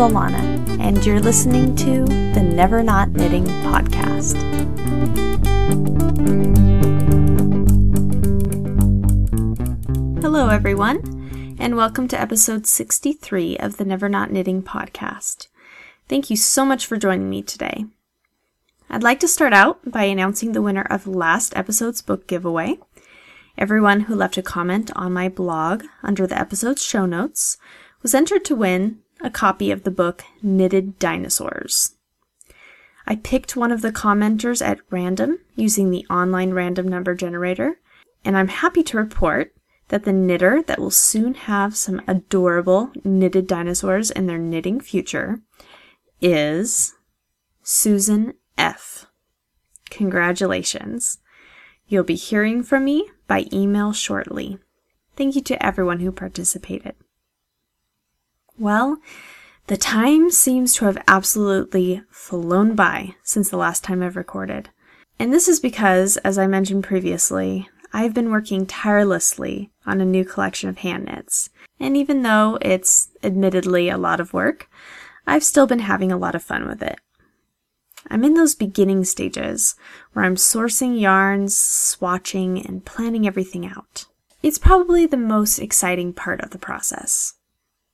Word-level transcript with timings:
Alana, 0.00 0.80
and 0.80 1.04
you're 1.04 1.20
listening 1.20 1.76
to 1.76 2.06
the 2.06 2.42
Never 2.42 2.82
Not 2.82 3.10
Knitting 3.10 3.44
podcast. 3.44 4.34
Hello, 10.22 10.48
everyone, 10.48 11.56
and 11.58 11.76
welcome 11.76 12.08
to 12.08 12.18
episode 12.18 12.66
63 12.66 13.58
of 13.58 13.76
the 13.76 13.84
Never 13.84 14.08
Not 14.08 14.32
Knitting 14.32 14.62
podcast. 14.62 15.48
Thank 16.08 16.30
you 16.30 16.36
so 16.36 16.64
much 16.64 16.86
for 16.86 16.96
joining 16.96 17.28
me 17.28 17.42
today. 17.42 17.84
I'd 18.88 19.02
like 19.02 19.20
to 19.20 19.28
start 19.28 19.52
out 19.52 19.80
by 19.84 20.04
announcing 20.04 20.52
the 20.52 20.62
winner 20.62 20.86
of 20.88 21.06
last 21.06 21.54
episode's 21.54 22.00
book 22.00 22.26
giveaway. 22.26 22.78
Everyone 23.58 24.00
who 24.00 24.14
left 24.14 24.38
a 24.38 24.42
comment 24.42 24.90
on 24.96 25.12
my 25.12 25.28
blog 25.28 25.84
under 26.02 26.26
the 26.26 26.40
episode's 26.40 26.82
show 26.82 27.04
notes 27.04 27.58
was 28.00 28.14
entered 28.14 28.46
to 28.46 28.56
win 28.56 29.00
a 29.22 29.30
copy 29.30 29.70
of 29.70 29.84
the 29.84 29.90
book 29.90 30.24
Knitted 30.42 30.98
Dinosaurs. 30.98 31.96
I 33.06 33.16
picked 33.16 33.56
one 33.56 33.72
of 33.72 33.82
the 33.82 33.92
commenters 33.92 34.64
at 34.64 34.80
random 34.90 35.38
using 35.56 35.90
the 35.90 36.06
online 36.08 36.52
random 36.52 36.86
number 36.86 37.14
generator, 37.14 37.80
and 38.24 38.36
I'm 38.36 38.48
happy 38.48 38.82
to 38.84 38.96
report 38.96 39.54
that 39.88 40.04
the 40.04 40.12
knitter 40.12 40.62
that 40.62 40.78
will 40.78 40.90
soon 40.90 41.34
have 41.34 41.76
some 41.76 42.00
adorable 42.06 42.92
knitted 43.04 43.46
dinosaurs 43.46 44.10
in 44.10 44.26
their 44.26 44.38
knitting 44.38 44.80
future 44.80 45.40
is 46.20 46.94
Susan 47.62 48.34
F. 48.56 49.06
Congratulations. 49.90 51.18
You'll 51.88 52.04
be 52.04 52.14
hearing 52.14 52.62
from 52.62 52.84
me 52.84 53.10
by 53.26 53.46
email 53.52 53.92
shortly. 53.92 54.58
Thank 55.16 55.34
you 55.34 55.42
to 55.42 55.64
everyone 55.64 55.98
who 56.00 56.12
participated. 56.12 56.94
Well, 58.60 58.98
the 59.68 59.78
time 59.78 60.30
seems 60.30 60.74
to 60.74 60.84
have 60.84 61.02
absolutely 61.08 62.02
flown 62.10 62.74
by 62.74 63.14
since 63.22 63.48
the 63.48 63.56
last 63.56 63.82
time 63.82 64.02
I've 64.02 64.16
recorded. 64.16 64.68
And 65.18 65.32
this 65.32 65.48
is 65.48 65.60
because, 65.60 66.18
as 66.18 66.36
I 66.36 66.46
mentioned 66.46 66.84
previously, 66.84 67.70
I've 67.94 68.12
been 68.12 68.30
working 68.30 68.66
tirelessly 68.66 69.70
on 69.86 70.02
a 70.02 70.04
new 70.04 70.26
collection 70.26 70.68
of 70.68 70.76
hand 70.78 71.06
knits. 71.06 71.48
And 71.78 71.96
even 71.96 72.22
though 72.22 72.58
it's 72.60 73.08
admittedly 73.22 73.88
a 73.88 73.96
lot 73.96 74.20
of 74.20 74.34
work, 74.34 74.68
I've 75.26 75.42
still 75.42 75.66
been 75.66 75.78
having 75.78 76.12
a 76.12 76.18
lot 76.18 76.34
of 76.34 76.42
fun 76.42 76.68
with 76.68 76.82
it. 76.82 77.00
I'm 78.10 78.24
in 78.24 78.34
those 78.34 78.54
beginning 78.54 79.04
stages 79.04 79.74
where 80.12 80.26
I'm 80.26 80.36
sourcing 80.36 81.00
yarns, 81.00 81.56
swatching, 81.56 82.62
and 82.68 82.84
planning 82.84 83.26
everything 83.26 83.64
out. 83.64 84.04
It's 84.42 84.58
probably 84.58 85.06
the 85.06 85.16
most 85.16 85.58
exciting 85.58 86.12
part 86.12 86.42
of 86.42 86.50
the 86.50 86.58
process. 86.58 87.39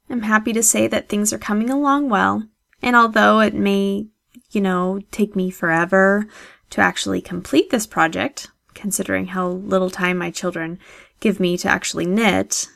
I'm 0.08 0.22
happy 0.22 0.52
to 0.52 0.62
say 0.62 0.86
that 0.86 1.08
things 1.08 1.32
are 1.32 1.38
coming 1.38 1.68
along 1.68 2.08
well, 2.08 2.48
and 2.80 2.94
although 2.94 3.40
it 3.40 3.54
may, 3.54 4.06
you 4.50 4.60
know, 4.60 5.00
take 5.10 5.34
me 5.34 5.50
forever 5.50 6.28
to 6.70 6.80
actually 6.80 7.20
complete 7.20 7.70
this 7.70 7.86
project, 7.86 8.48
considering 8.74 9.26
how 9.26 9.48
little 9.48 9.90
time 9.90 10.18
my 10.18 10.30
children 10.30 10.78
give 11.20 11.40
me 11.40 11.56
to 11.58 11.68
actually 11.68 12.06
knit, 12.06 12.68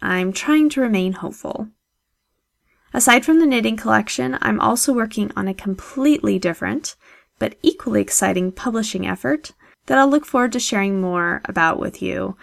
I'm 0.00 0.32
trying 0.32 0.70
to 0.70 0.80
remain 0.80 1.14
hopeful. 1.14 1.68
Aside 2.94 3.24
from 3.24 3.38
the 3.38 3.46
knitting 3.46 3.76
collection, 3.76 4.38
I'm 4.40 4.60
also 4.60 4.94
working 4.94 5.30
on 5.36 5.46
a 5.46 5.54
completely 5.54 6.38
different, 6.38 6.96
but 7.38 7.56
equally 7.62 8.00
exciting 8.00 8.50
publishing 8.50 9.06
effort 9.06 9.52
that 9.86 9.98
I'll 9.98 10.08
look 10.08 10.24
forward 10.24 10.52
to 10.52 10.60
sharing 10.60 11.00
more 11.00 11.42
about 11.44 11.78
with 11.78 12.00
you 12.00 12.36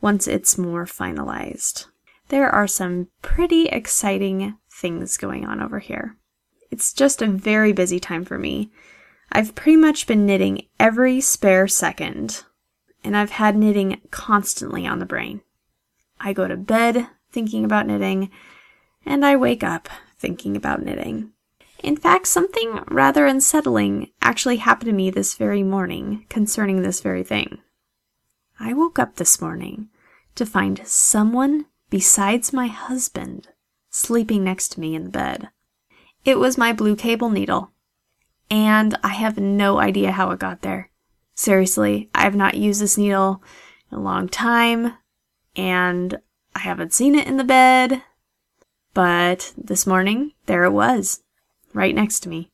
once 0.00 0.26
it's 0.26 0.58
more 0.58 0.86
finalized 0.86 1.86
there 2.32 2.48
are 2.48 2.66
some 2.66 3.08
pretty 3.20 3.66
exciting 3.66 4.56
things 4.72 5.18
going 5.18 5.44
on 5.44 5.60
over 5.60 5.78
here. 5.78 6.16
It's 6.70 6.94
just 6.94 7.20
a 7.20 7.26
very 7.26 7.74
busy 7.74 8.00
time 8.00 8.24
for 8.24 8.38
me. 8.38 8.72
I've 9.30 9.54
pretty 9.54 9.76
much 9.76 10.06
been 10.06 10.24
knitting 10.24 10.62
every 10.80 11.20
spare 11.20 11.68
second, 11.68 12.42
and 13.04 13.18
I've 13.18 13.32
had 13.32 13.54
knitting 13.54 14.00
constantly 14.10 14.86
on 14.86 14.98
the 14.98 15.04
brain. 15.04 15.42
I 16.18 16.32
go 16.32 16.48
to 16.48 16.56
bed 16.56 17.06
thinking 17.30 17.66
about 17.66 17.86
knitting, 17.86 18.30
and 19.04 19.26
I 19.26 19.36
wake 19.36 19.62
up 19.62 19.90
thinking 20.16 20.56
about 20.56 20.82
knitting. 20.82 21.32
In 21.82 21.96
fact, 21.96 22.28
something 22.28 22.82
rather 22.88 23.26
unsettling 23.26 24.10
actually 24.22 24.56
happened 24.56 24.88
to 24.88 24.94
me 24.94 25.10
this 25.10 25.34
very 25.34 25.62
morning 25.62 26.24
concerning 26.30 26.80
this 26.80 27.02
very 27.02 27.24
thing. 27.24 27.58
I 28.58 28.72
woke 28.72 28.98
up 28.98 29.16
this 29.16 29.38
morning 29.38 29.90
to 30.34 30.46
find 30.46 30.80
someone 30.86 31.66
besides 31.92 32.54
my 32.54 32.68
husband, 32.68 33.48
sleeping 33.90 34.42
next 34.42 34.68
to 34.68 34.80
me 34.80 34.94
in 34.94 35.04
the 35.04 35.10
bed. 35.10 35.50
It 36.24 36.38
was 36.38 36.56
my 36.56 36.72
blue 36.72 36.96
cable 36.96 37.28
needle, 37.28 37.72
and 38.50 38.96
I 39.04 39.08
have 39.08 39.36
no 39.36 39.78
idea 39.78 40.12
how 40.12 40.30
it 40.30 40.38
got 40.38 40.62
there. 40.62 40.90
Seriously, 41.34 42.08
I 42.14 42.22
have 42.22 42.34
not 42.34 42.54
used 42.54 42.80
this 42.80 42.96
needle 42.96 43.42
in 43.90 43.98
a 43.98 44.00
long 44.00 44.26
time, 44.30 44.94
and 45.54 46.18
I 46.56 46.60
haven't 46.60 46.94
seen 46.94 47.14
it 47.14 47.26
in 47.26 47.36
the 47.36 47.44
bed, 47.44 48.02
but 48.94 49.52
this 49.58 49.86
morning, 49.86 50.32
there 50.46 50.64
it 50.64 50.72
was, 50.72 51.22
right 51.74 51.94
next 51.94 52.20
to 52.20 52.30
me. 52.30 52.48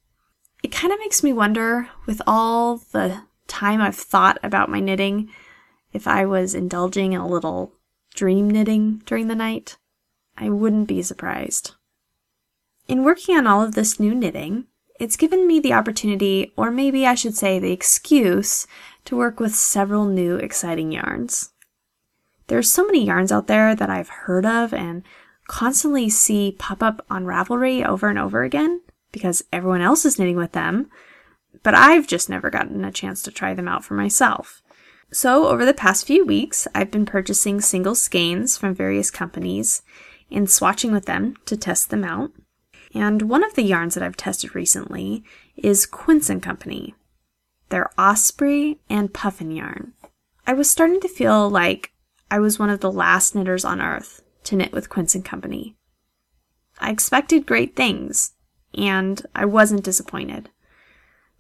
It 0.65 0.73
kind 0.73 0.93
of 0.93 0.99
makes 0.99 1.23
me 1.23 1.33
wonder, 1.33 1.89
with 2.07 2.21
all 2.27 2.79
the 2.91 3.23
time 3.47 3.81
I've 3.81 3.95
thought 3.95 4.41
about 4.43 4.69
my 4.69 4.81
knitting, 4.81 5.31
if 5.93 6.09
I 6.09 6.27
was 6.27 6.57
indulging 6.57 7.13
in 7.13 7.21
a 7.21 7.29
little 7.29 7.78
dream 8.19 8.51
knitting 8.51 9.01
during 9.07 9.29
the 9.29 9.35
night, 9.37 9.77
I 10.37 10.51
wouldn't 10.51 10.89
be 10.89 11.03
surprised. 11.03 11.77
In 12.89 13.05
working 13.05 13.37
on 13.37 13.47
all 13.47 13.63
of 13.63 13.77
this 13.77 14.01
new 14.01 14.13
knitting, 14.13 14.65
it's 14.99 15.17
given 15.17 15.47
me 15.47 15.61
the 15.61 15.73
opportunity, 15.73 16.53
or 16.57 16.73
maybe 16.73 17.07
I 17.07 17.15
should 17.15 17.37
say 17.37 17.61
the 17.61 17.71
excuse, 17.71 18.67
to 19.05 19.17
work 19.17 19.39
with 19.39 19.55
several 19.55 20.05
new 20.05 20.35
exciting 20.35 20.91
yarns. 20.91 21.51
There's 22.49 22.69
so 22.69 22.85
many 22.85 23.05
yarns 23.05 23.31
out 23.31 23.47
there 23.47 23.77
that 23.77 23.89
I've 23.89 24.09
heard 24.09 24.45
of 24.45 24.75
and 24.75 25.05
constantly 25.47 26.09
see 26.09 26.57
pop 26.59 26.83
up 26.83 27.07
on 27.09 27.25
Ravelry 27.25 27.87
over 27.87 28.09
and 28.09 28.19
over 28.19 28.43
again 28.43 28.81
because 29.13 29.45
everyone 29.53 29.81
else 29.81 30.05
is 30.05 30.19
knitting 30.19 30.37
with 30.37 30.53
them, 30.53 30.91
but 31.63 31.77
I've 31.77 32.09
just 32.09 32.29
never 32.29 32.51
gotten 32.51 32.85
a 32.85 32.91
chance 32.91 33.23
to 33.23 33.31
try 33.31 33.55
them 33.55 33.69
out 33.69 33.85
for 33.85 33.95
myself. 33.95 34.61
So, 35.11 35.49
over 35.49 35.65
the 35.65 35.73
past 35.73 36.07
few 36.07 36.25
weeks, 36.27 36.69
I've 36.75 36.91
been 36.91 37.07
purchasing 37.07 37.61
single 37.61 37.95
skeins 37.95 38.59
from 38.59 38.75
various 38.75 39.11
companies 39.11 39.83
and 40.31 40.47
swatching 40.47 40.93
with 40.93 41.07
them 41.07 41.35
to 41.47 41.57
test 41.57 41.89
them 41.89 42.05
out. 42.05 42.33
And 42.95 43.23
one 43.23 43.43
of 43.43 43.55
the 43.55 43.63
yarns 43.63 43.95
that 43.95 44.03
I've 44.03 44.19
tested 44.19 44.55
recently 44.55 45.25
is 45.57 45.87
Quince 45.87 46.31
& 46.35 46.43
Company. 46.43 46.95
Their 47.71 47.91
Osprey 47.99 48.81
and 48.91 49.13
Puffin 49.13 49.51
yarn. 49.51 49.95
I 50.47 50.53
was 50.53 50.71
starting 50.71 51.01
to 51.01 51.09
feel 51.09 51.49
like 51.49 51.93
I 52.31 52.39
was 52.39 52.59
one 52.59 52.71
of 52.71 52.81
the 52.81 52.93
last 52.93 53.35
knitters 53.35 53.65
on 53.65 53.81
earth 53.81 54.23
to 54.45 54.57
knit 54.57 54.73
with 54.73 54.91
Quince 54.91 55.17
& 55.21 55.25
Company. 55.25 55.75
I 56.81 56.91
expected 56.91 57.47
great 57.47 57.75
things, 57.75 58.33
and 58.75 59.25
I 59.35 59.47
wasn't 59.47 59.85
disappointed. 59.85 60.51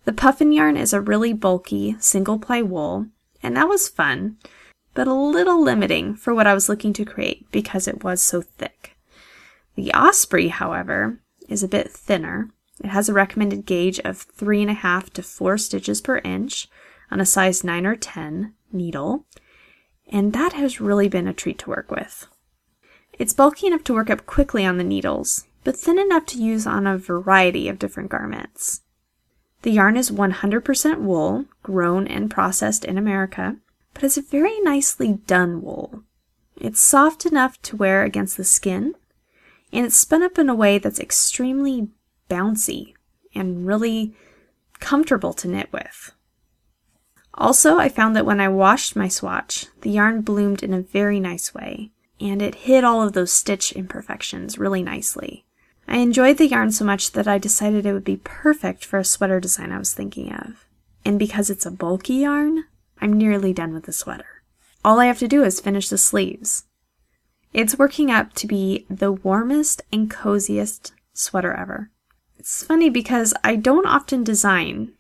The 0.05 0.13
puffin 0.15 0.53
yarn 0.53 0.79
is 0.79 0.95
a 0.95 1.03
really 1.03 1.35
bulky 1.35 1.97
single 2.01 2.39
ply 2.39 2.63
wool 2.63 3.09
and 3.43 3.57
that 3.57 3.69
was 3.69 3.89
fun, 3.89 4.37
but 4.95 5.07
a 5.07 5.15
little 5.15 5.63
limiting 5.63 6.15
for 6.15 6.35
what 6.35 6.47
I 6.47 6.55
was 6.55 6.69
looking 6.69 6.93
to 6.95 7.05
create 7.05 7.51
because 7.53 7.87
it 7.87 8.03
was 8.03 8.21
so 8.21 8.43
thick. 8.43 8.97
The 9.75 9.93
Osprey, 9.93 10.49
however, 10.49 11.21
is 11.49 11.63
a 11.63 11.69
bit 11.69 11.91
thinner. 11.91 12.51
It 12.83 12.89
has 12.89 13.09
a 13.09 13.15
recommended 13.15 13.65
gauge 13.65 14.01
of 14.01 14.27
3.5 14.37 15.11
to 15.11 15.23
4 15.23 15.59
stitches 15.59 16.01
per 16.01 16.19
inch 16.19 16.69
on 17.11 17.21
a 17.21 17.27
size 17.27 17.65
9 17.65 17.87
or 17.87 17.97
10 17.97 18.55
needle, 18.73 19.25
and 20.11 20.33
that 20.33 20.53
has 20.55 20.81
really 20.81 21.09
been 21.09 21.29
a 21.29 21.33
treat 21.33 21.59
to 21.61 21.71
work 21.71 21.91
with. 21.91 22.27
It's 23.13 23.33
bulky 23.33 23.67
enough 23.67 23.85
to 23.85 23.95
work 23.95 24.11
up 24.11 24.27
quickly 24.27 24.65
on 24.65 24.79
the 24.79 24.85
needles, 24.85 25.47
but 25.65 25.77
thin 25.77 25.99
enough 25.99 26.27
to 26.27 26.43
use 26.43 26.67
on 26.67 26.87
a 26.87 26.99
variety 26.99 27.69
of 27.69 27.79
different 27.79 28.11
garments. 28.11 28.83
The 29.63 29.73
yarn 29.73 29.97
is 29.97 30.11
100% 30.11 31.01
wool, 31.01 31.47
grown 31.63 32.07
and 32.07 32.31
processed 32.31 32.85
in 32.85 32.97
America, 32.97 33.57
but 33.93 34.05
it's 34.05 34.17
a 34.17 34.23
very 34.23 34.61
nicely 34.61 35.15
done 35.27 35.63
wool. 35.63 36.05
It's 36.57 36.81
soft 36.81 37.27
enough 37.27 37.61
to 37.63 37.77
wear 37.77 38.05
against 38.05 38.37
the 38.37 38.45
skin, 38.45 38.95
and 39.73 39.87
it's 39.87 39.97
spun 39.97 40.23
up 40.23 40.39
in 40.39 40.49
a 40.49 40.55
way 40.55 40.79
that's 40.79 41.01
extremely 41.01 41.89
bouncy 42.31 42.95
and 43.35 43.67
really 43.67 44.15
comfortable 44.79 45.33
to 45.35 45.49
knit 45.49 45.73
with. 45.73 46.13
Also, 47.35 47.79
I 47.79 47.89
found 47.89 48.17
that 48.17 48.27
when 48.27 48.41
I 48.41 48.49
washed 48.49 48.97
my 48.97 49.09
swatch, 49.09 49.67
the 49.83 49.91
yarn 49.91 50.23
bloomed 50.23 50.63
in 50.63 50.75
a 50.75 50.83
very 50.83 51.21
nice 51.21 51.55
way, 51.55 51.93
and 52.21 52.43
it 52.43 52.55
hid 52.55 52.85
all 52.85 53.03
of 53.03 53.13
those 53.13 53.33
stitch 53.33 53.73
imperfections 53.73 54.59
really 54.59 54.83
nicely. 54.83 55.45
I 55.89 55.99
enjoyed 55.99 56.37
the 56.37 56.47
yarn 56.47 56.71
so 56.71 56.85
much 56.85 57.13
that 57.13 57.27
I 57.27 57.39
decided 57.39 57.87
it 57.87 57.95
would 57.95 58.05
be 58.05 58.19
perfect 58.19 58.85
for 58.85 58.99
a 58.99 59.05
sweater 59.05 59.41
design 59.41 59.73
I 59.73 59.79
was 59.79 59.95
thinking 59.95 60.33
of. 60.33 60.67
And 61.05 61.19
because 61.19 61.49
it's 61.49 61.65
a 61.65 61.71
bulky 61.71 62.15
yarn, 62.17 62.65
I'm 63.01 63.15
nearly 63.15 63.55
done 63.55 63.73
with 63.73 63.85
the 63.85 63.93
sweater. 63.93 64.43
All 64.85 65.01
I 65.01 65.07
have 65.07 65.19
to 65.21 65.29
do 65.29 65.43
is 65.43 65.61
finish 65.61 65.89
the 65.89 65.97
sleeves. 65.97 66.65
It's 67.55 67.79
working 67.79 68.11
up 68.11 68.35
to 68.35 68.47
be 68.47 68.85
the 68.91 69.13
warmest 69.13 69.81
and 69.91 70.11
coziest 70.11 70.93
sweater 71.15 71.55
ever. 71.55 71.91
It's 72.39 72.63
funny 72.63 72.91
because 72.91 73.33
I 73.43 73.57
don't 73.57 73.87
often 73.87 74.23
design 74.23 74.93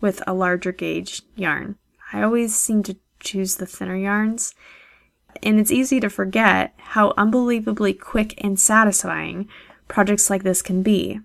with 0.00 0.22
a 0.26 0.32
larger 0.32 0.70
gauge 0.70 1.22
yarn. 1.34 1.76
I 2.12 2.22
always 2.22 2.54
seem 2.54 2.84
to 2.84 2.96
choose 3.18 3.56
the 3.56 3.66
thinner 3.66 3.96
yarns. 3.96 4.54
And 5.42 5.58
it's 5.58 5.70
easy 5.70 6.00
to 6.00 6.08
forget 6.08 6.74
how 6.78 7.14
unbelievably 7.16 7.94
quick 7.94 8.34
and 8.42 8.58
satisfying 8.58 9.48
projects 9.90 10.30
like 10.30 10.42
this 10.42 10.62
can 10.62 10.82
be. 10.82 11.20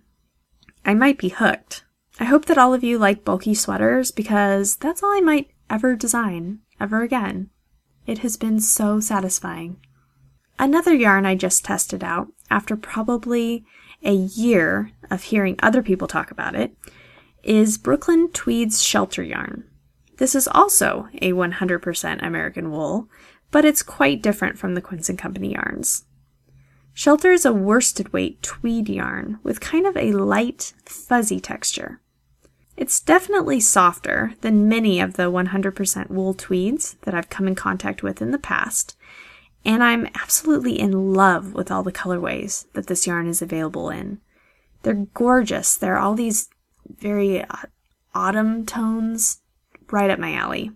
I 0.83 0.93
might 0.93 1.17
be 1.17 1.29
hooked. 1.29 1.85
I 2.19 2.25
hope 2.25 2.45
that 2.45 2.57
all 2.57 2.73
of 2.73 2.83
you 2.83 2.97
like 2.97 3.23
bulky 3.23 3.53
sweaters 3.53 4.11
because 4.11 4.75
that's 4.75 5.01
all 5.01 5.15
I 5.15 5.21
might 5.21 5.51
ever 5.69 5.95
design 5.95 6.59
ever 6.79 7.01
again. 7.01 7.49
It 8.05 8.19
has 8.19 8.37
been 8.37 8.59
so 8.59 8.99
satisfying. 8.99 9.77
Another 10.59 10.93
yarn 10.93 11.25
I 11.25 11.35
just 11.35 11.65
tested 11.65 12.03
out 12.03 12.27
after 12.49 12.75
probably 12.75 13.65
a 14.03 14.13
year 14.13 14.91
of 15.09 15.23
hearing 15.23 15.55
other 15.61 15.81
people 15.81 16.07
talk 16.07 16.31
about 16.31 16.55
it 16.55 16.75
is 17.43 17.77
Brooklyn 17.77 18.29
Tweed's 18.31 18.83
shelter 18.83 19.23
yarn. 19.23 19.65
This 20.17 20.35
is 20.35 20.47
also 20.47 21.09
a 21.21 21.33
100% 21.33 22.25
American 22.25 22.71
wool, 22.71 23.09
but 23.51 23.65
it's 23.65 23.83
quite 23.83 24.21
different 24.21 24.57
from 24.57 24.75
the 24.75 24.81
Quince 24.81 25.09
& 25.15 25.17
Company 25.17 25.53
yarns. 25.53 26.05
Shelter 26.97 27.33
is 27.33 27.43
a 27.43 27.51
worsted 27.51 28.13
weight 28.13 28.41
tweed 28.41 28.87
yarn 28.87 29.39
with 29.43 29.59
kind 29.59 29.85
of 29.85 29.97
a 29.97 30.13
light, 30.13 30.71
fuzzy 30.85 31.41
texture. 31.41 31.99
It's 32.77 33.01
definitely 33.01 33.59
softer 33.59 34.33
than 34.39 34.69
many 34.69 35.01
of 35.01 35.15
the 35.15 35.29
100% 35.29 36.09
wool 36.09 36.33
tweeds 36.33 36.95
that 37.01 37.13
I've 37.13 37.29
come 37.29 37.49
in 37.49 37.55
contact 37.55 38.01
with 38.01 38.21
in 38.21 38.31
the 38.31 38.39
past, 38.39 38.95
and 39.65 39.83
I'm 39.83 40.07
absolutely 40.15 40.79
in 40.79 41.13
love 41.13 41.53
with 41.53 41.69
all 41.69 41.83
the 41.83 41.91
colorways 41.91 42.65
that 42.71 42.87
this 42.87 43.05
yarn 43.05 43.27
is 43.27 43.41
available 43.41 43.89
in. 43.89 44.21
They're 44.83 45.05
gorgeous. 45.13 45.75
They're 45.75 45.99
all 45.99 46.15
these 46.15 46.47
very 46.87 47.41
uh, 47.41 47.57
autumn 48.13 48.65
tones, 48.65 49.41
right 49.91 50.09
up 50.09 50.17
my 50.17 50.33
alley. 50.33 50.71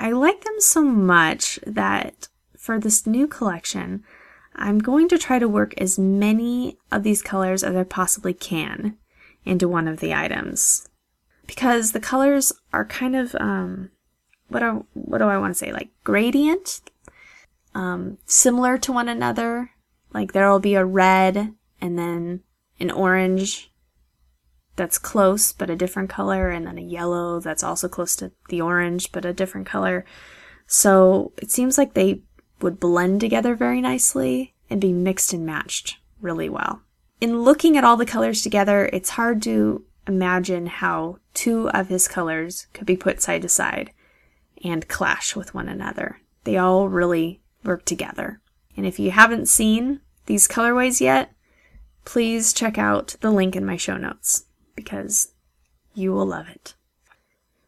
I 0.00 0.10
like 0.10 0.42
them 0.42 0.58
so 0.58 0.82
much 0.82 1.60
that 1.64 2.26
for 2.56 2.80
this 2.80 3.06
new 3.06 3.28
collection, 3.28 4.02
I'm 4.60 4.78
going 4.78 5.08
to 5.08 5.18
try 5.18 5.38
to 5.38 5.48
work 5.48 5.74
as 5.78 5.98
many 5.98 6.76
of 6.92 7.02
these 7.02 7.22
colors 7.22 7.64
as 7.64 7.74
I 7.74 7.84
possibly 7.84 8.34
can 8.34 8.96
into 9.44 9.68
one 9.68 9.88
of 9.88 10.00
the 10.00 10.14
items 10.14 10.88
because 11.46 11.90
the 11.90 12.00
colors 12.00 12.52
are 12.72 12.84
kind 12.84 13.16
of 13.16 13.34
um, 13.36 13.90
what 14.48 14.62
are 14.62 14.84
what 14.94 15.18
do 15.18 15.24
I 15.24 15.38
want 15.38 15.52
to 15.52 15.58
say 15.58 15.72
like 15.72 15.88
gradient, 16.04 16.80
um, 17.74 18.18
similar 18.24 18.78
to 18.78 18.92
one 18.92 19.08
another. 19.08 19.70
Like 20.12 20.32
there 20.32 20.48
will 20.48 20.60
be 20.60 20.74
a 20.74 20.84
red 20.84 21.54
and 21.80 21.98
then 21.98 22.42
an 22.78 22.90
orange 22.90 23.72
that's 24.76 24.98
close 24.98 25.52
but 25.52 25.70
a 25.70 25.76
different 25.76 26.08
color, 26.10 26.50
and 26.50 26.66
then 26.66 26.78
a 26.78 26.82
yellow 26.82 27.40
that's 27.40 27.64
also 27.64 27.88
close 27.88 28.14
to 28.16 28.30
the 28.48 28.60
orange 28.60 29.10
but 29.10 29.24
a 29.24 29.32
different 29.32 29.66
color. 29.66 30.04
So 30.66 31.32
it 31.38 31.50
seems 31.50 31.76
like 31.76 31.94
they 31.94 32.22
would 32.62 32.80
blend 32.80 33.20
together 33.20 33.54
very 33.54 33.80
nicely 33.80 34.54
and 34.68 34.80
be 34.80 34.92
mixed 34.92 35.32
and 35.32 35.44
matched 35.44 35.98
really 36.20 36.48
well. 36.48 36.82
In 37.20 37.42
looking 37.42 37.76
at 37.76 37.84
all 37.84 37.96
the 37.96 38.06
colors 38.06 38.42
together, 38.42 38.88
it's 38.92 39.10
hard 39.10 39.42
to 39.42 39.84
imagine 40.06 40.66
how 40.66 41.18
two 41.34 41.68
of 41.70 41.88
his 41.88 42.08
colors 42.08 42.66
could 42.72 42.86
be 42.86 42.96
put 42.96 43.20
side 43.20 43.42
to 43.42 43.48
side 43.48 43.92
and 44.64 44.88
clash 44.88 45.36
with 45.36 45.54
one 45.54 45.68
another. 45.68 46.20
They 46.44 46.56
all 46.56 46.88
really 46.88 47.40
work 47.64 47.84
together. 47.84 48.40
And 48.76 48.86
if 48.86 48.98
you 48.98 49.10
haven't 49.10 49.48
seen 49.48 50.00
these 50.26 50.48
colorways 50.48 51.00
yet, 51.00 51.32
please 52.04 52.52
check 52.52 52.78
out 52.78 53.16
the 53.20 53.30
link 53.30 53.54
in 53.54 53.66
my 53.66 53.76
show 53.76 53.96
notes 53.96 54.46
because 54.74 55.32
you 55.94 56.12
will 56.12 56.26
love 56.26 56.48
it. 56.48 56.74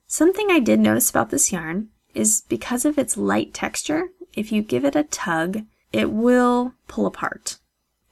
Something 0.06 0.50
I 0.50 0.60
did 0.60 0.80
notice 0.80 1.10
about 1.10 1.30
this 1.30 1.52
yarn 1.52 1.88
is 2.14 2.42
because 2.48 2.84
of 2.84 2.98
its 2.98 3.16
light 3.16 3.54
texture, 3.54 4.08
if 4.34 4.52
you 4.52 4.62
give 4.62 4.84
it 4.84 4.96
a 4.96 5.04
tug, 5.04 5.64
it 5.92 6.10
will 6.10 6.74
pull 6.88 7.06
apart. 7.06 7.58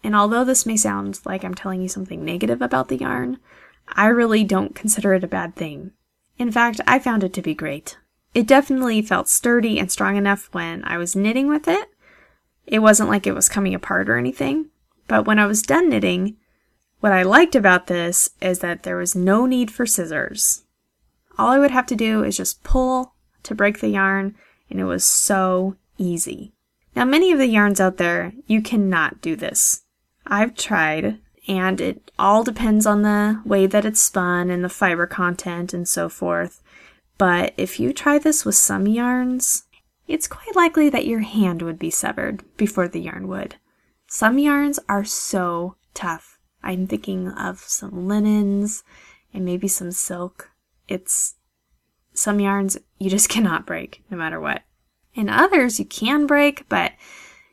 And 0.02 0.14
although 0.16 0.44
this 0.44 0.66
may 0.66 0.76
sound 0.76 1.20
like 1.24 1.44
I'm 1.44 1.54
telling 1.54 1.82
you 1.82 1.88
something 1.88 2.24
negative 2.24 2.62
about 2.62 2.88
the 2.88 2.98
yarn, 2.98 3.38
I 3.88 4.06
really 4.06 4.44
don't 4.44 4.74
consider 4.74 5.14
it 5.14 5.24
a 5.24 5.28
bad 5.28 5.56
thing. 5.56 5.92
In 6.38 6.50
fact, 6.50 6.80
I 6.86 6.98
found 6.98 7.24
it 7.24 7.32
to 7.34 7.42
be 7.42 7.54
great. 7.54 7.98
It 8.34 8.46
definitely 8.46 9.02
felt 9.02 9.28
sturdy 9.28 9.78
and 9.78 9.90
strong 9.90 10.16
enough 10.16 10.48
when 10.52 10.84
I 10.84 10.96
was 10.96 11.16
knitting 11.16 11.48
with 11.48 11.68
it. 11.68 11.88
It 12.66 12.78
wasn't 12.78 13.08
like 13.08 13.26
it 13.26 13.34
was 13.34 13.48
coming 13.48 13.74
apart 13.74 14.08
or 14.08 14.16
anything, 14.16 14.70
but 15.08 15.26
when 15.26 15.38
I 15.38 15.46
was 15.46 15.62
done 15.62 15.88
knitting, 15.88 16.36
what 17.00 17.12
I 17.12 17.22
liked 17.22 17.56
about 17.56 17.88
this 17.88 18.30
is 18.40 18.60
that 18.60 18.84
there 18.84 18.96
was 18.96 19.16
no 19.16 19.46
need 19.46 19.70
for 19.70 19.86
scissors. 19.86 20.64
All 21.36 21.48
I 21.48 21.58
would 21.58 21.72
have 21.72 21.86
to 21.86 21.96
do 21.96 22.22
is 22.22 22.36
just 22.36 22.62
pull 22.62 23.14
to 23.42 23.54
break 23.54 23.80
the 23.80 23.88
yarn, 23.88 24.36
and 24.68 24.78
it 24.78 24.84
was 24.84 25.04
so 25.04 25.76
easy. 26.00 26.52
Now, 26.96 27.04
many 27.04 27.30
of 27.30 27.38
the 27.38 27.46
yarns 27.46 27.80
out 27.80 27.98
there, 27.98 28.32
you 28.46 28.62
cannot 28.62 29.20
do 29.20 29.36
this. 29.36 29.82
I've 30.26 30.56
tried, 30.56 31.18
and 31.46 31.80
it 31.80 32.10
all 32.18 32.42
depends 32.42 32.86
on 32.86 33.02
the 33.02 33.40
way 33.44 33.66
that 33.66 33.84
it's 33.84 34.00
spun 34.00 34.50
and 34.50 34.64
the 34.64 34.68
fiber 34.68 35.06
content 35.06 35.72
and 35.72 35.88
so 35.88 36.08
forth. 36.08 36.62
But 37.18 37.54
if 37.56 37.78
you 37.78 37.92
try 37.92 38.18
this 38.18 38.44
with 38.44 38.56
some 38.56 38.86
yarns, 38.86 39.64
it's 40.08 40.26
quite 40.26 40.56
likely 40.56 40.88
that 40.88 41.06
your 41.06 41.20
hand 41.20 41.62
would 41.62 41.78
be 41.78 41.90
severed 41.90 42.42
before 42.56 42.88
the 42.88 43.00
yarn 43.00 43.28
would. 43.28 43.56
Some 44.08 44.38
yarns 44.38 44.80
are 44.88 45.04
so 45.04 45.76
tough. 45.94 46.38
I'm 46.62 46.86
thinking 46.86 47.28
of 47.28 47.60
some 47.60 48.08
linens 48.08 48.82
and 49.32 49.44
maybe 49.44 49.68
some 49.68 49.92
silk. 49.92 50.50
It's 50.88 51.36
some 52.12 52.40
yarns 52.40 52.76
you 52.98 53.08
just 53.08 53.28
cannot 53.30 53.66
break 53.66 54.02
no 54.10 54.16
matter 54.16 54.40
what. 54.40 54.62
And 55.16 55.28
others 55.28 55.78
you 55.78 55.84
can 55.84 56.26
break, 56.26 56.68
but 56.68 56.92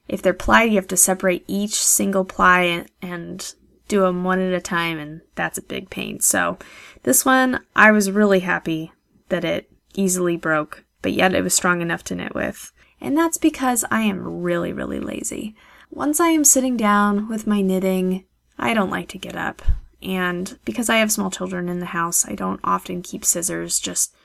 if 0.08 0.22
they're 0.22 0.34
plied, 0.34 0.70
you 0.70 0.76
have 0.76 0.88
to 0.88 0.98
separate 0.98 1.44
each 1.48 1.76
single 1.76 2.24
ply 2.24 2.86
and 3.02 3.54
do 3.88 4.02
them 4.02 4.24
one 4.24 4.40
at 4.40 4.54
a 4.54 4.62
time, 4.62 5.00
and 5.00 5.22
that's 5.36 5.58
a 5.58 5.64
big 5.64 5.90
pain. 5.90 6.20
So, 6.20 6.58
this 7.04 7.26
one, 7.26 7.62
I 7.76 7.92
was 7.92 8.12
really 8.12 8.42
happy 8.42 8.92
that 9.30 9.44
it 9.44 9.72
easily 9.94 10.38
broke, 10.38 10.86
but 11.02 11.14
yet 11.14 11.34
it 11.34 11.44
was 11.44 11.54
strong 11.54 11.82
enough 11.82 12.04
to 12.06 12.16
knit 12.16 12.36
with. 12.36 12.72
And 13.00 13.18
that's 13.18 13.38
because 13.38 13.86
I 13.92 14.02
am 14.02 14.42
really, 14.42 14.74
really 14.74 15.00
lazy. 15.00 15.56
Once 15.90 16.20
I 16.20 16.30
am 16.30 16.44
sitting 16.44 16.76
down 16.76 17.30
with 17.30 17.48
my 17.48 17.62
knitting, 17.62 18.26
I 18.58 18.74
don't 18.74 18.90
like 18.90 19.08
to 19.10 19.18
get 19.18 19.36
up. 19.36 19.62
And 20.02 20.58
because 20.66 20.90
I 20.90 20.98
have 20.98 21.12
small 21.12 21.32
children 21.32 21.70
in 21.70 21.80
the 21.80 21.88
house, 21.88 22.28
I 22.28 22.36
don't 22.36 22.60
often 22.64 23.02
keep 23.02 23.24
scissors 23.24 23.80
just 23.80 24.16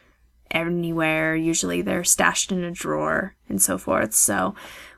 anywhere. 0.53 1.35
Usually 1.35 1.83
they're 1.83 2.05
stashed 2.05 2.53
in 2.53 2.63
a 2.63 2.71
drawer 2.71 3.35
and 3.49 3.61
so 3.61 3.79
forth. 3.79 4.15
So 4.15 4.55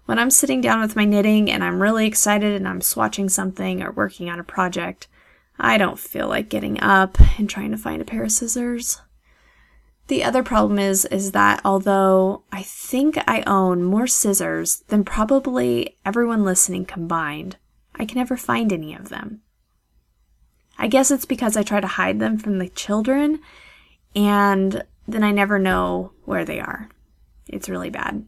when 0.07 0.19
I'm 0.19 0.31
sitting 0.31 0.61
down 0.61 0.81
with 0.81 0.97
my 0.97 1.05
knitting 1.05 1.51
and 1.51 1.65
I'm 1.65 1.81
really 1.81 2.07
excited 2.07 2.55
and 2.55 2.69
I'm 2.69 2.81
swatching 2.81 3.31
something 3.31 3.83
or 3.83 3.93
working 3.93 4.29
on 4.29 4.39
a 4.39 4.45
project, 4.45 5.09
I 5.59 5.79
don't 5.79 5.99
feel 5.99 6.29
like 6.29 6.49
getting 6.49 6.81
up 6.81 7.19
and 7.39 7.49
trying 7.49 7.71
to 7.71 7.79
find 7.79 8.03
a 8.03 8.05
pair 8.05 8.25
of 8.25 8.33
scissors. 8.33 9.01
The 10.09 10.23
other 10.23 10.43
problem 10.43 10.79
is 10.79 11.07
is 11.07 11.33
that 11.33 11.63
although 11.65 12.43
I 12.53 12.63
think 12.63 13.17
I 13.27 13.43
own 13.47 13.83
more 13.83 14.07
scissors 14.07 14.83
than 14.89 15.05
probably 15.05 15.97
everyone 16.05 16.45
listening 16.45 16.85
combined, 16.85 17.57
I 17.95 18.05
can 18.05 18.19
never 18.19 18.37
find 18.37 18.73
any 18.73 18.95
of 18.95 19.09
them. 19.09 19.41
I 20.77 20.89
guess 20.89 21.11
it's 21.11 21.25
because 21.25 21.57
I 21.57 21.63
try 21.63 21.81
to 21.81 21.87
hide 21.87 22.21
them 22.21 22.37
from 22.37 22.59
the 22.59 22.69
children 22.69 23.41
and 24.15 24.85
then 25.07 25.25
I 25.25 25.31
never 25.31 25.59
know 25.59 26.13
where 26.25 26.45
they 26.45 26.61
are. 26.61 26.89
It's 27.47 27.69
really 27.69 27.91
bad. 27.91 28.25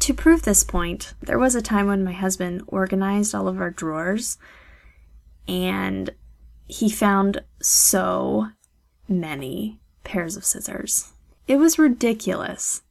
To 0.00 0.14
prove 0.14 0.42
this 0.42 0.64
point, 0.64 1.14
there 1.20 1.38
was 1.38 1.54
a 1.54 1.62
time 1.62 1.86
when 1.86 2.04
my 2.04 2.12
husband 2.12 2.62
organized 2.66 3.34
all 3.34 3.48
of 3.48 3.60
our 3.60 3.70
drawers 3.70 4.38
and 5.46 6.10
he 6.68 6.88
found 6.88 7.42
so 7.60 8.48
many 9.08 9.80
pairs 10.04 10.36
of 10.36 10.44
scissors. 10.44 11.12
It 11.48 11.56
was 11.56 11.78
ridiculous. 11.78 12.82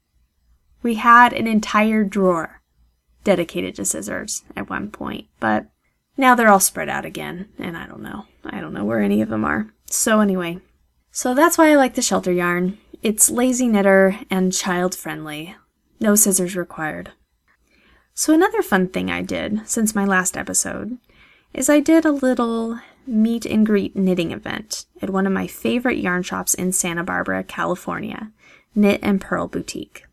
We 0.84 0.96
had 0.96 1.34
an 1.34 1.48
entire 1.48 2.04
drawer 2.04 2.62
dedicated 3.24 3.76
to 3.76 3.86
scissors 3.86 4.44
at 4.56 4.70
one 4.70 4.92
point, 4.92 5.28
but 5.40 5.68
now 6.18 6.36
they're 6.36 6.50
all 6.50 6.60
spread 6.60 6.90
out 6.90 7.06
again, 7.06 7.50
and 7.58 7.78
I 7.78 7.88
don't 7.88 8.02
know. 8.02 8.26
I 8.46 8.60
don't 8.60 8.74
know 8.74 8.84
where 8.84 9.02
any 9.02 9.22
of 9.22 9.30
them 9.30 9.46
are. 9.46 9.74
So, 9.86 10.20
anyway, 10.20 10.60
so 11.12 11.34
that's 11.34 11.58
why 11.58 11.72
I 11.72 11.76
like 11.76 11.96
the 11.96 12.02
shelter 12.02 12.32
yarn. 12.32 12.78
It's 13.02 13.30
lazy 13.30 13.70
knitter 13.70 14.20
and 14.30 14.52
child 14.52 14.94
friendly. 14.94 15.56
No 16.02 16.16
scissors 16.16 16.58
required. 16.58 17.12
So, 18.14 18.34
another 18.34 18.62
fun 18.62 18.90
thing 18.90 19.10
I 19.10 19.22
did 19.22 19.62
since 19.66 19.96
my 19.96 20.04
last 20.04 20.36
episode 20.36 20.98
is 21.54 21.70
I 21.70 21.80
did 21.80 22.04
a 22.04 22.12
little 22.12 22.78
meet 23.08 23.46
and 23.46 23.66
greet 23.66 23.96
knitting 23.96 24.34
event 24.34 24.86
at 25.02 25.10
one 25.10 25.26
of 25.26 25.32
my 25.32 25.48
favorite 25.48 26.00
yarn 26.00 26.24
shops 26.24 26.54
in 26.54 26.74
Santa 26.74 27.06
Barbara, 27.06 27.42
California, 27.46 28.34
Knit 28.76 29.00
and 29.02 29.22
Pearl 29.22 29.48
Boutique. 29.48 30.04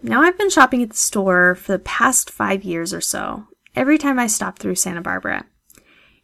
Now, 0.00 0.22
I've 0.22 0.38
been 0.38 0.50
shopping 0.50 0.84
at 0.84 0.90
the 0.90 0.96
store 0.96 1.56
for 1.56 1.72
the 1.72 1.80
past 1.80 2.30
five 2.30 2.62
years 2.62 2.94
or 2.94 3.00
so, 3.00 3.48
every 3.74 3.98
time 3.98 4.20
I 4.20 4.28
stop 4.28 4.60
through 4.60 4.76
Santa 4.76 5.00
Barbara. 5.00 5.46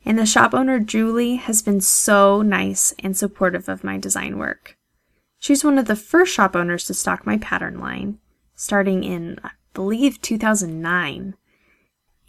And 0.04 0.20
the 0.20 0.24
shop 0.24 0.54
owner, 0.54 0.78
Julie, 0.78 1.34
has 1.34 1.62
been 1.62 1.80
so 1.80 2.42
nice 2.42 2.94
and 3.00 3.16
supportive 3.16 3.68
of 3.68 3.82
my 3.82 3.98
design 3.98 4.38
work. 4.38 4.76
She's 5.44 5.62
one 5.62 5.76
of 5.76 5.84
the 5.84 5.94
first 5.94 6.32
shop 6.32 6.56
owners 6.56 6.86
to 6.86 6.94
stock 6.94 7.26
my 7.26 7.36
pattern 7.36 7.78
line, 7.78 8.18
starting 8.54 9.04
in, 9.04 9.38
I 9.44 9.50
believe, 9.74 10.22
2009. 10.22 11.34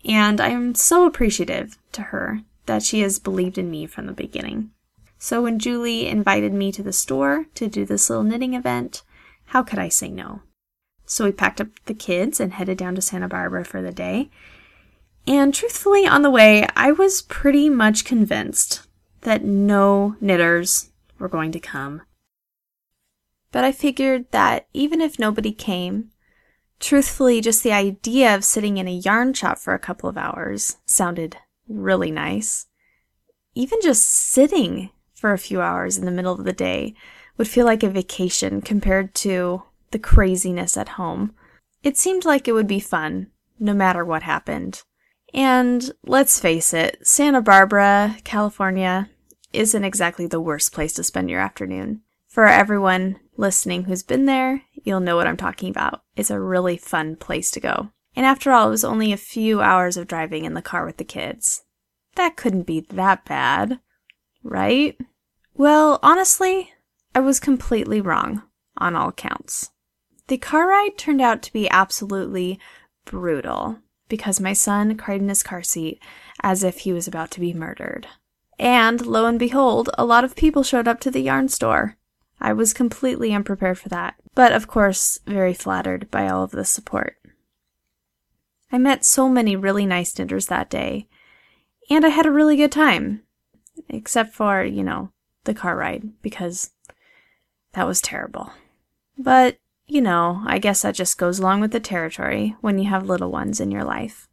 And 0.03 0.41
I 0.41 0.49
am 0.49 0.75
so 0.75 1.05
appreciative 1.05 1.77
to 1.93 2.01
her 2.01 2.41
that 2.65 2.83
she 2.83 2.99
has 2.99 3.19
believed 3.19 3.57
in 3.57 3.71
me 3.71 3.85
from 3.85 4.07
the 4.07 4.11
beginning. 4.11 4.71
So 5.17 5.43
when 5.43 5.59
Julie 5.59 6.07
invited 6.07 6.51
me 6.51 6.73
to 6.73 6.83
the 6.83 6.91
store 6.91 7.45
to 7.55 7.69
do 7.69 7.85
this 7.85 8.09
little 8.09 8.25
knitting 8.25 8.53
event, 8.53 9.01
how 9.45 9.63
could 9.63 9.79
I 9.79 9.87
say 9.87 10.09
no? 10.09 10.41
So 11.05 11.23
we 11.23 11.31
packed 11.31 11.61
up 11.61 11.69
the 11.85 11.93
kids 11.93 12.41
and 12.41 12.51
headed 12.51 12.77
down 12.77 12.95
to 12.95 13.01
Santa 13.01 13.29
Barbara 13.29 13.63
for 13.63 13.81
the 13.81 13.93
day. 13.93 14.29
And 15.25 15.53
truthfully, 15.53 16.05
on 16.05 16.21
the 16.21 16.29
way, 16.29 16.67
I 16.75 16.91
was 16.91 17.21
pretty 17.21 17.69
much 17.69 18.03
convinced 18.03 18.85
that 19.21 19.45
no 19.45 20.17
knitters 20.19 20.89
were 21.17 21.29
going 21.29 21.53
to 21.53 21.61
come. 21.61 22.01
But 23.55 23.63
I 23.63 23.71
figured 23.71 24.25
that 24.31 24.67
even 24.73 24.99
if 24.99 25.17
nobody 25.17 25.53
came, 25.53 26.09
truthfully, 26.81 27.39
just 27.39 27.63
the 27.63 27.71
idea 27.71 28.35
of 28.35 28.43
sitting 28.43 28.75
in 28.75 28.85
a 28.85 28.91
yarn 28.91 29.33
shop 29.33 29.59
for 29.59 29.73
a 29.73 29.79
couple 29.79 30.09
of 30.09 30.17
hours 30.17 30.75
sounded 30.85 31.37
really 31.65 32.11
nice. 32.11 32.65
Even 33.53 33.79
just 33.81 34.09
sitting 34.09 34.89
for 35.13 35.31
a 35.31 35.37
few 35.37 35.61
hours 35.61 35.97
in 35.97 36.03
the 36.03 36.11
middle 36.11 36.33
of 36.33 36.43
the 36.43 36.51
day 36.51 36.95
would 37.37 37.47
feel 37.47 37.65
like 37.65 37.81
a 37.81 37.89
vacation 37.89 38.59
compared 38.59 39.15
to 39.15 39.63
the 39.91 39.99
craziness 39.99 40.75
at 40.75 40.89
home. 40.99 41.33
It 41.81 41.95
seemed 41.95 42.25
like 42.25 42.49
it 42.49 42.53
would 42.53 42.67
be 42.67 42.81
fun, 42.81 43.27
no 43.57 43.73
matter 43.73 44.03
what 44.03 44.23
happened. 44.23 44.83
And 45.33 45.93
let's 46.05 46.41
face 46.41 46.73
it, 46.73 46.97
Santa 47.07 47.41
Barbara, 47.41 48.17
California, 48.25 49.09
isn't 49.53 49.85
exactly 49.85 50.27
the 50.27 50.41
worst 50.41 50.73
place 50.73 50.91
to 50.95 51.05
spend 51.05 51.29
your 51.29 51.39
afternoon. 51.39 52.01
For 52.27 52.47
everyone 52.47 53.21
listening 53.37 53.83
who's 53.83 54.03
been 54.03 54.25
there, 54.25 54.63
you'll 54.83 54.99
know 54.99 55.15
what 55.15 55.27
I'm 55.27 55.37
talking 55.37 55.69
about. 55.69 56.01
It's 56.15 56.31
a 56.31 56.39
really 56.39 56.77
fun 56.77 57.15
place 57.15 57.51
to 57.51 57.59
go. 57.59 57.91
And 58.15 58.25
after 58.25 58.51
all, 58.51 58.67
it 58.67 58.71
was 58.71 58.83
only 58.83 59.11
a 59.11 59.17
few 59.17 59.61
hours 59.61 59.97
of 59.97 60.07
driving 60.07 60.45
in 60.45 60.53
the 60.53 60.61
car 60.61 60.85
with 60.85 60.97
the 60.97 61.03
kids. 61.03 61.63
That 62.15 62.37
couldn't 62.37 62.63
be 62.63 62.81
that 62.91 63.25
bad, 63.25 63.79
right? 64.43 64.97
Well, 65.53 65.99
honestly, 66.01 66.71
I 67.13 67.19
was 67.19 67.39
completely 67.39 68.01
wrong 68.01 68.43
on 68.77 68.95
all 68.95 69.11
counts. 69.11 69.71
The 70.27 70.37
car 70.37 70.67
ride 70.67 70.97
turned 70.97 71.21
out 71.21 71.41
to 71.43 71.53
be 71.53 71.69
absolutely 71.69 72.59
brutal 73.05 73.79
because 74.07 74.39
my 74.39 74.53
son 74.53 74.97
cried 74.97 75.21
in 75.21 75.29
his 75.29 75.43
car 75.43 75.61
seat 75.61 76.01
as 76.41 76.63
if 76.63 76.79
he 76.79 76.93
was 76.93 77.07
about 77.07 77.31
to 77.31 77.39
be 77.39 77.53
murdered. 77.53 78.07
And 78.57 79.05
lo 79.05 79.25
and 79.25 79.37
behold, 79.37 79.89
a 79.97 80.05
lot 80.05 80.23
of 80.23 80.35
people 80.35 80.63
showed 80.63 80.87
up 80.87 80.99
to 81.01 81.11
the 81.11 81.21
yarn 81.21 81.49
store. 81.49 81.97
I 82.39 82.53
was 82.53 82.73
completely 82.73 83.33
unprepared 83.33 83.79
for 83.79 83.89
that, 83.89 84.15
but 84.33 84.51
of 84.51 84.67
course, 84.67 85.19
very 85.25 85.53
flattered 85.53 86.09
by 86.11 86.27
all 86.27 86.43
of 86.43 86.51
the 86.51 86.65
support. 86.65 87.17
I 88.71 88.77
met 88.77 89.05
so 89.05 89.29
many 89.29 89.55
really 89.55 89.85
nice 89.85 90.17
knitters 90.17 90.47
that 90.47 90.69
day, 90.69 91.07
and 91.89 92.05
I 92.05 92.09
had 92.09 92.25
a 92.25 92.31
really 92.31 92.55
good 92.55 92.71
time. 92.71 93.21
Except 93.89 94.33
for, 94.33 94.63
you 94.63 94.83
know, 94.83 95.11
the 95.43 95.53
car 95.53 95.75
ride, 95.75 96.09
because 96.21 96.71
that 97.73 97.85
was 97.85 98.01
terrible. 98.01 98.51
But 99.17 99.57
you 99.87 100.01
know, 100.01 100.41
I 100.45 100.57
guess 100.57 100.81
that 100.81 100.95
just 100.95 101.17
goes 101.17 101.39
along 101.39 101.61
with 101.61 101.71
the 101.71 101.79
territory 101.79 102.55
when 102.61 102.79
you 102.79 102.89
have 102.89 103.05
little 103.05 103.31
ones 103.31 103.59
in 103.59 103.71
your 103.71 103.83
life. 103.83 104.27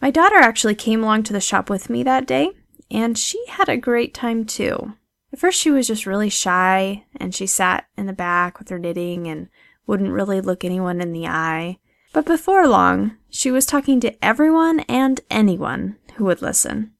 My 0.00 0.10
daughter 0.10 0.36
actually 0.36 0.74
came 0.74 1.02
along 1.02 1.24
to 1.24 1.32
the 1.32 1.40
shop 1.40 1.70
with 1.70 1.90
me 1.90 2.02
that 2.02 2.26
day, 2.26 2.50
and 2.90 3.16
she 3.16 3.42
had 3.48 3.68
a 3.68 3.76
great 3.76 4.14
time 4.14 4.44
too. 4.44 4.94
At 5.32 5.38
first, 5.38 5.60
she 5.60 5.70
was 5.70 5.86
just 5.86 6.06
really 6.06 6.30
shy, 6.30 7.04
and 7.16 7.34
she 7.34 7.46
sat 7.46 7.86
in 7.96 8.06
the 8.06 8.12
back 8.12 8.58
with 8.58 8.70
her 8.70 8.78
knitting 8.78 9.26
and 9.26 9.48
wouldn't 9.86 10.12
really 10.12 10.40
look 10.40 10.64
anyone 10.64 11.00
in 11.00 11.12
the 11.12 11.26
eye. 11.26 11.78
But 12.12 12.24
before 12.24 12.66
long, 12.66 13.16
she 13.28 13.50
was 13.50 13.66
talking 13.66 14.00
to 14.00 14.24
everyone 14.24 14.80
and 14.80 15.20
anyone 15.30 15.96
who 16.14 16.24
would 16.24 16.40
listen. 16.40 16.92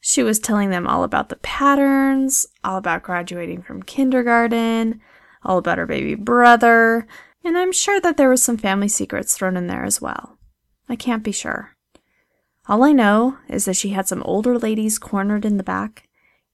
She 0.00 0.22
was 0.22 0.38
telling 0.38 0.70
them 0.70 0.86
all 0.86 1.04
about 1.04 1.28
the 1.28 1.36
patterns, 1.36 2.46
all 2.64 2.78
about 2.78 3.02
graduating 3.02 3.62
from 3.62 3.82
kindergarten, 3.82 5.00
all 5.44 5.58
about 5.58 5.78
her 5.78 5.86
baby 5.86 6.14
brother, 6.14 7.06
and 7.44 7.58
I'm 7.58 7.72
sure 7.72 8.00
that 8.00 8.16
there 8.16 8.30
was 8.30 8.42
some 8.42 8.56
family 8.56 8.88
secrets 8.88 9.36
thrown 9.36 9.56
in 9.56 9.66
there 9.66 9.84
as 9.84 10.00
well. 10.00 10.38
I 10.88 10.96
can't 10.96 11.22
be 11.22 11.32
sure. 11.32 11.76
All 12.68 12.82
I 12.82 12.92
know 12.92 13.38
is 13.48 13.64
that 13.64 13.76
she 13.76 13.90
had 13.90 14.06
some 14.06 14.22
older 14.22 14.58
ladies 14.58 14.98
cornered 14.98 15.44
in 15.44 15.56
the 15.56 15.62
back 15.62 16.08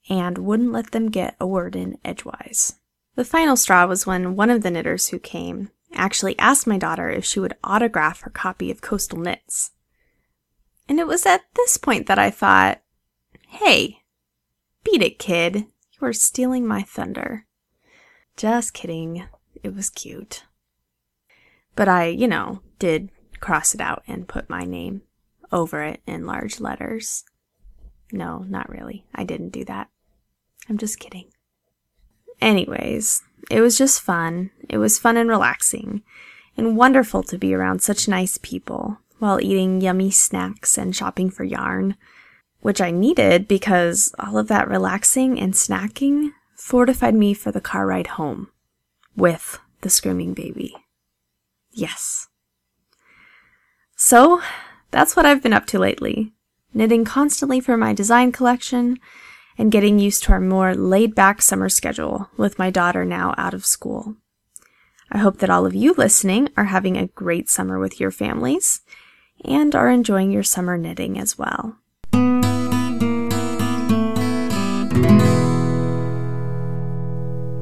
and 0.08 0.38
wouldn't 0.38 0.72
let 0.72 0.92
them 0.92 1.10
get 1.10 1.36
a 1.40 1.46
word 1.46 1.76
in 1.76 1.98
edgewise. 2.04 2.76
The 3.14 3.24
final 3.24 3.56
straw 3.56 3.86
was 3.86 4.06
when 4.06 4.36
one 4.36 4.50
of 4.50 4.62
the 4.62 4.70
knitters 4.70 5.08
who 5.08 5.18
came 5.18 5.70
actually 5.94 6.38
asked 6.38 6.66
my 6.66 6.78
daughter 6.78 7.08
if 7.08 7.24
she 7.24 7.40
would 7.40 7.56
autograph 7.64 8.20
her 8.20 8.30
copy 8.30 8.70
of 8.70 8.80
Coastal 8.80 9.18
Knits. 9.18 9.72
And 10.88 11.00
it 11.00 11.06
was 11.06 11.26
at 11.26 11.42
this 11.54 11.76
point 11.76 12.06
that 12.06 12.18
I 12.18 12.30
thought, 12.30 12.82
hey, 13.48 14.02
beat 14.84 15.02
it, 15.02 15.18
kid. 15.18 15.56
You 15.56 16.06
are 16.06 16.12
stealing 16.12 16.66
my 16.66 16.82
thunder. 16.82 17.46
Just 18.36 18.74
kidding. 18.74 19.26
It 19.62 19.74
was 19.74 19.88
cute. 19.88 20.44
But 21.74 21.88
I, 21.88 22.06
you 22.06 22.28
know, 22.28 22.60
did 22.78 23.10
cross 23.40 23.74
it 23.74 23.80
out 23.80 24.02
and 24.06 24.28
put 24.28 24.50
my 24.50 24.64
name 24.64 25.02
over 25.50 25.82
it 25.82 26.00
in 26.06 26.26
large 26.26 26.60
letters. 26.60 27.24
No, 28.12 28.38
not 28.40 28.68
really. 28.68 29.06
I 29.14 29.24
didn't 29.24 29.50
do 29.50 29.64
that. 29.64 29.88
I'm 30.68 30.78
just 30.78 30.98
kidding. 30.98 31.26
Anyways, 32.40 33.22
it 33.50 33.60
was 33.60 33.78
just 33.78 34.00
fun. 34.02 34.50
It 34.68 34.78
was 34.78 34.98
fun 34.98 35.16
and 35.16 35.28
relaxing, 35.28 36.02
and 36.56 36.76
wonderful 36.76 37.22
to 37.24 37.38
be 37.38 37.54
around 37.54 37.80
such 37.80 38.08
nice 38.08 38.38
people 38.38 38.98
while 39.18 39.40
eating 39.40 39.80
yummy 39.80 40.10
snacks 40.10 40.76
and 40.76 40.94
shopping 40.94 41.30
for 41.30 41.44
yarn, 41.44 41.96
which 42.60 42.80
I 42.80 42.90
needed 42.90 43.48
because 43.48 44.14
all 44.18 44.36
of 44.36 44.48
that 44.48 44.68
relaxing 44.68 45.40
and 45.40 45.54
snacking 45.54 46.32
fortified 46.54 47.14
me 47.14 47.32
for 47.32 47.52
the 47.52 47.60
car 47.60 47.86
ride 47.86 48.08
home 48.08 48.48
with 49.16 49.58
the 49.80 49.90
screaming 49.90 50.34
baby. 50.34 50.74
Yes. 51.72 52.28
So, 53.96 54.42
that's 54.90 55.16
what 55.16 55.24
I've 55.24 55.42
been 55.42 55.52
up 55.52 55.66
to 55.66 55.78
lately 55.78 56.32
knitting 56.76 57.04
constantly 57.04 57.58
for 57.58 57.76
my 57.76 57.92
design 57.92 58.30
collection 58.30 58.98
and 59.58 59.72
getting 59.72 59.98
used 59.98 60.22
to 60.24 60.32
our 60.32 60.40
more 60.40 60.74
laid 60.74 61.14
back 61.14 61.40
summer 61.40 61.68
schedule 61.68 62.28
with 62.36 62.58
my 62.58 62.70
daughter 62.70 63.04
now 63.04 63.34
out 63.38 63.54
of 63.54 63.64
school. 63.66 64.16
I 65.10 65.18
hope 65.18 65.38
that 65.38 65.50
all 65.50 65.66
of 65.66 65.74
you 65.74 65.94
listening 65.94 66.48
are 66.56 66.64
having 66.64 66.96
a 66.96 67.06
great 67.06 67.48
summer 67.48 67.78
with 67.78 68.00
your 68.00 68.10
families 68.10 68.80
and 69.44 69.74
are 69.74 69.90
enjoying 69.90 70.32
your 70.32 70.42
summer 70.42 70.76
knitting 70.76 71.18
as 71.18 71.38
well. 71.38 71.78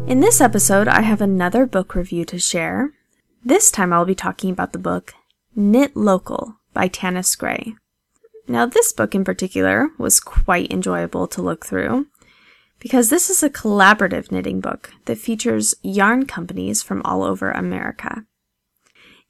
In 0.07 0.21
this 0.21 0.41
episode, 0.41 0.87
I 0.87 1.01
have 1.01 1.21
another 1.21 1.67
book 1.67 1.95
review 1.95 2.25
to 2.27 2.39
share. 2.39 2.93
This 3.45 3.71
time 3.71 3.93
I'll 3.93 4.05
be 4.05 4.15
talking 4.15 4.51
about 4.51 4.73
the 4.73 4.79
book 4.79 5.15
Knit 5.57 5.97
Local 5.97 6.57
by 6.73 6.89
Tanis 6.89 7.37
Gray. 7.37 7.75
Now, 8.47 8.67
this 8.67 8.93
book 8.93 9.15
in 9.15 9.25
particular 9.25 9.91
was 9.99 10.21
quite 10.21 10.71
enjoyable 10.71 11.27
to 11.29 11.43
look 11.43 11.65
through 11.65 12.07
because 12.79 13.09
this 13.09 13.31
is 13.31 13.43
a 13.43 13.49
collaborative 13.49 14.31
knitting 14.31 14.61
book 14.61 14.93
that 15.07 15.17
features 15.17 15.75
yarn 15.83 16.27
companies 16.27 16.83
from 16.83 17.01
all 17.03 17.23
over 17.23 17.51
America. 17.51 18.27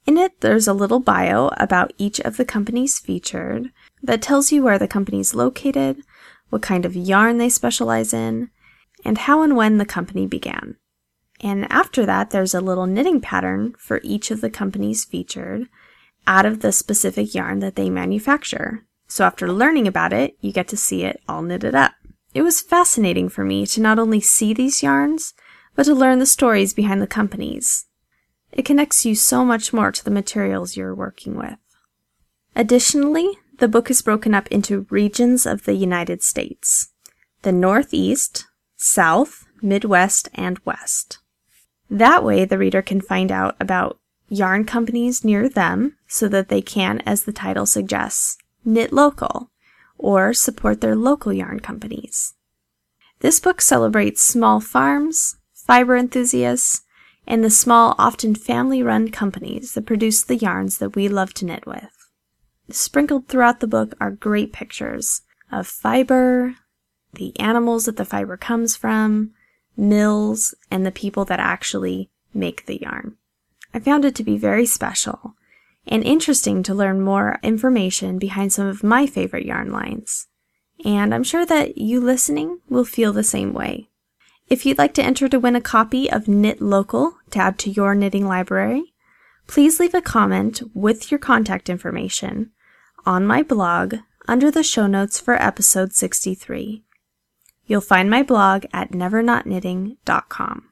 In 0.05 0.17
it, 0.17 0.41
there's 0.41 0.67
a 0.67 0.73
little 0.73 0.99
bio 0.99 1.47
about 1.57 1.93
each 1.97 2.19
of 2.19 2.37
the 2.37 2.45
companies 2.45 2.99
featured 2.99 3.71
that 4.03 4.21
tells 4.21 4.51
you 4.51 4.61
where 4.61 4.77
the 4.77 4.87
company 4.87 5.19
is 5.19 5.33
located, 5.33 6.01
what 6.49 6.61
kind 6.61 6.85
of 6.85 6.95
yarn 6.95 7.37
they 7.37 7.49
specialize 7.49 8.13
in, 8.13 8.49
and 9.05 9.19
how 9.19 9.41
and 9.41 9.55
when 9.55 9.77
the 9.77 9.85
company 9.85 10.27
began. 10.27 10.75
And 11.41 11.71
after 11.71 12.05
that, 12.05 12.31
there's 12.31 12.53
a 12.53 12.61
little 12.61 12.85
knitting 12.85 13.21
pattern 13.21 13.73
for 13.77 13.99
each 14.03 14.29
of 14.29 14.41
the 14.41 14.49
companies 14.49 15.05
featured 15.05 15.67
out 16.27 16.45
of 16.45 16.59
the 16.59 16.71
specific 16.71 17.33
yarn 17.33 17.59
that 17.59 17.75
they 17.75 17.89
manufacture. 17.89 18.83
So 19.07 19.23
after 19.23 19.51
learning 19.51 19.87
about 19.87 20.13
it, 20.13 20.37
you 20.41 20.51
get 20.51 20.67
to 20.69 20.77
see 20.77 21.03
it 21.03 21.21
all 21.27 21.41
knitted 21.41 21.75
up. 21.75 21.93
It 22.33 22.41
was 22.41 22.61
fascinating 22.61 23.29
for 23.29 23.45
me 23.45 23.65
to 23.67 23.81
not 23.81 23.99
only 23.99 24.19
see 24.19 24.53
these 24.53 24.83
yarns, 24.83 25.33
but 25.75 25.83
to 25.83 25.93
learn 25.93 26.19
the 26.19 26.25
stories 26.25 26.73
behind 26.73 27.01
the 27.01 27.07
companies. 27.07 27.85
It 28.51 28.65
connects 28.65 29.05
you 29.05 29.15
so 29.15 29.45
much 29.45 29.73
more 29.73 29.91
to 29.91 30.03
the 30.03 30.11
materials 30.11 30.75
you're 30.75 30.95
working 30.95 31.35
with. 31.37 31.57
Additionally, 32.55 33.37
the 33.59 33.67
book 33.67 33.89
is 33.89 34.01
broken 34.01 34.33
up 34.33 34.47
into 34.47 34.87
regions 34.89 35.45
of 35.45 35.63
the 35.63 35.75
United 35.75 36.23
States 36.23 36.91
the 37.41 37.51
Northeast, 37.51 38.47
South, 38.75 39.45
Midwest, 39.61 40.29
and 40.33 40.59
West. 40.65 41.19
That 41.91 42.23
way, 42.23 42.43
the 42.43 42.57
reader 42.57 42.81
can 42.81 43.01
find 43.01 43.31
out 43.31 43.55
about 43.59 43.99
yarn 44.27 44.65
companies 44.65 45.23
near 45.23 45.47
them 45.47 45.95
so 46.07 46.27
that 46.29 46.49
they 46.49 46.61
can, 46.61 47.01
as 47.05 47.23
the 47.23 47.31
title 47.31 47.67
suggests, 47.67 48.37
knit 48.65 48.91
local, 48.91 49.51
or 49.97 50.33
support 50.33 50.81
their 50.81 50.95
local 50.95 51.31
yarn 51.31 51.59
companies. 51.59 52.33
This 53.19 53.39
book 53.39 53.61
celebrates 53.61 54.21
small 54.21 54.59
farms, 54.59 55.37
fiber 55.53 55.95
enthusiasts, 55.95 56.81
and 57.27 57.43
the 57.43 57.49
small, 57.49 57.95
often 57.97 58.35
family 58.35 58.83
run 58.83 59.09
companies 59.09 59.73
that 59.73 59.85
produce 59.85 60.23
the 60.23 60.35
yarns 60.35 60.77
that 60.77 60.95
we 60.95 61.07
love 61.07 61.33
to 61.35 61.45
knit 61.45 61.65
with. 61.65 62.09
Sprinkled 62.69 63.27
throughout 63.27 63.59
the 63.59 63.67
book 63.67 63.93
are 63.99 64.11
great 64.11 64.53
pictures 64.53 65.21
of 65.51 65.67
fiber, 65.67 66.55
the 67.13 67.37
animals 67.39 67.85
that 67.85 67.97
the 67.97 68.05
fiber 68.05 68.37
comes 68.37 68.75
from, 68.75 69.31
mills, 69.77 70.53
and 70.69 70.85
the 70.85 70.91
people 70.91 71.25
that 71.25 71.39
actually 71.39 72.09
make 72.33 72.65
the 72.65 72.81
yarn. 72.81 73.15
I 73.73 73.79
found 73.79 74.05
it 74.05 74.15
to 74.15 74.23
be 74.23 74.37
very 74.37 74.65
special 74.65 75.35
and 75.87 76.03
interesting 76.03 76.63
to 76.63 76.73
learn 76.73 77.01
more 77.01 77.39
information 77.43 78.17
behind 78.17 78.53
some 78.53 78.67
of 78.67 78.83
my 78.83 79.05
favorite 79.05 79.45
yarn 79.45 79.71
lines. 79.71 80.27
And 80.83 81.13
I'm 81.13 81.23
sure 81.23 81.45
that 81.45 81.77
you 81.77 82.01
listening 82.01 82.59
will 82.69 82.85
feel 82.85 83.13
the 83.13 83.23
same 83.23 83.53
way. 83.53 83.89
If 84.47 84.65
you'd 84.65 84.77
like 84.77 84.93
to 84.95 85.03
enter 85.03 85.27
to 85.29 85.39
win 85.39 85.55
a 85.55 85.61
copy 85.61 86.11
of 86.11 86.27
Knit 86.27 86.61
Local 86.61 87.17
to 87.31 87.39
add 87.39 87.57
to 87.59 87.69
your 87.69 87.95
knitting 87.95 88.27
library, 88.27 88.93
please 89.47 89.79
leave 89.79 89.93
a 89.93 90.01
comment 90.01 90.61
with 90.73 91.11
your 91.11 91.19
contact 91.19 91.69
information 91.69 92.51
on 93.05 93.25
my 93.25 93.41
blog 93.41 93.95
under 94.27 94.51
the 94.51 94.63
show 94.63 94.87
notes 94.87 95.19
for 95.19 95.41
episode 95.41 95.93
63. 95.93 96.83
You'll 97.67 97.81
find 97.81 98.09
my 98.09 98.21
blog 98.21 98.65
at 98.73 98.91
nevernotknitting.com. 98.91 100.69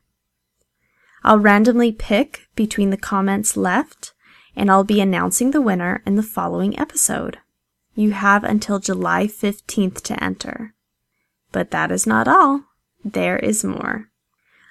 I'll 1.24 1.40
randomly 1.40 1.92
pick 1.92 2.48
between 2.56 2.90
the 2.90 2.98
comments 2.98 3.56
left, 3.56 4.13
and 4.56 4.72
I'll 4.72 4.84
be 4.84 5.02
announcing 5.02 5.52
the 5.52 5.62
winner 5.62 6.02
in 6.06 6.16
the 6.16 6.24
following 6.24 6.78
episode. 6.80 7.38
You 7.96 8.12
have 8.12 8.44
until 8.44 8.80
July 8.80 9.28
15th 9.28 10.02
to 10.02 10.24
enter. 10.24 10.74
But 11.52 11.72
that 11.72 11.92
is 11.92 12.08
not 12.08 12.28
all. 12.28 12.66
There 13.04 13.38
is 13.38 13.64
more. 13.64 14.10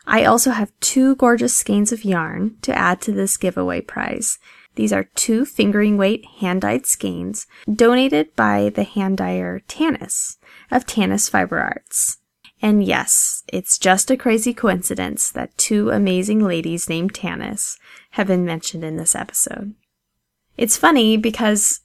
I 0.06 0.24
also 0.24 0.50
have 0.50 0.72
two 0.80 1.14
gorgeous 1.16 1.54
skeins 1.54 1.92
of 1.92 2.04
yarn 2.04 2.56
to 2.62 2.76
add 2.76 3.00
to 3.02 3.12
this 3.12 3.36
giveaway 3.36 3.80
prize. 3.80 4.38
These 4.74 4.92
are 4.92 5.04
two 5.14 5.44
fingering 5.44 5.96
weight 5.96 6.24
hand 6.40 6.62
dyed 6.62 6.86
skeins 6.86 7.46
donated 7.72 8.34
by 8.34 8.70
the 8.74 8.84
hand 8.84 9.18
dyer 9.18 9.60
Tanis 9.68 10.38
of 10.70 10.86
Tanis 10.86 11.30
Fiber 11.30 11.60
Arts. 11.60 12.18
And 12.60 12.84
yes, 12.84 13.42
it's 13.52 13.76
just 13.76 14.10
a 14.10 14.16
crazy 14.16 14.54
coincidence 14.54 15.30
that 15.32 15.56
two 15.58 15.90
amazing 15.90 16.44
ladies 16.44 16.88
named 16.88 17.12
Tanis 17.12 17.76
have 18.12 18.26
been 18.26 18.44
mentioned 18.44 18.84
in 18.84 18.96
this 18.96 19.14
episode. 19.14 19.74
It's 20.56 20.76
funny 20.76 21.16
because 21.16 21.80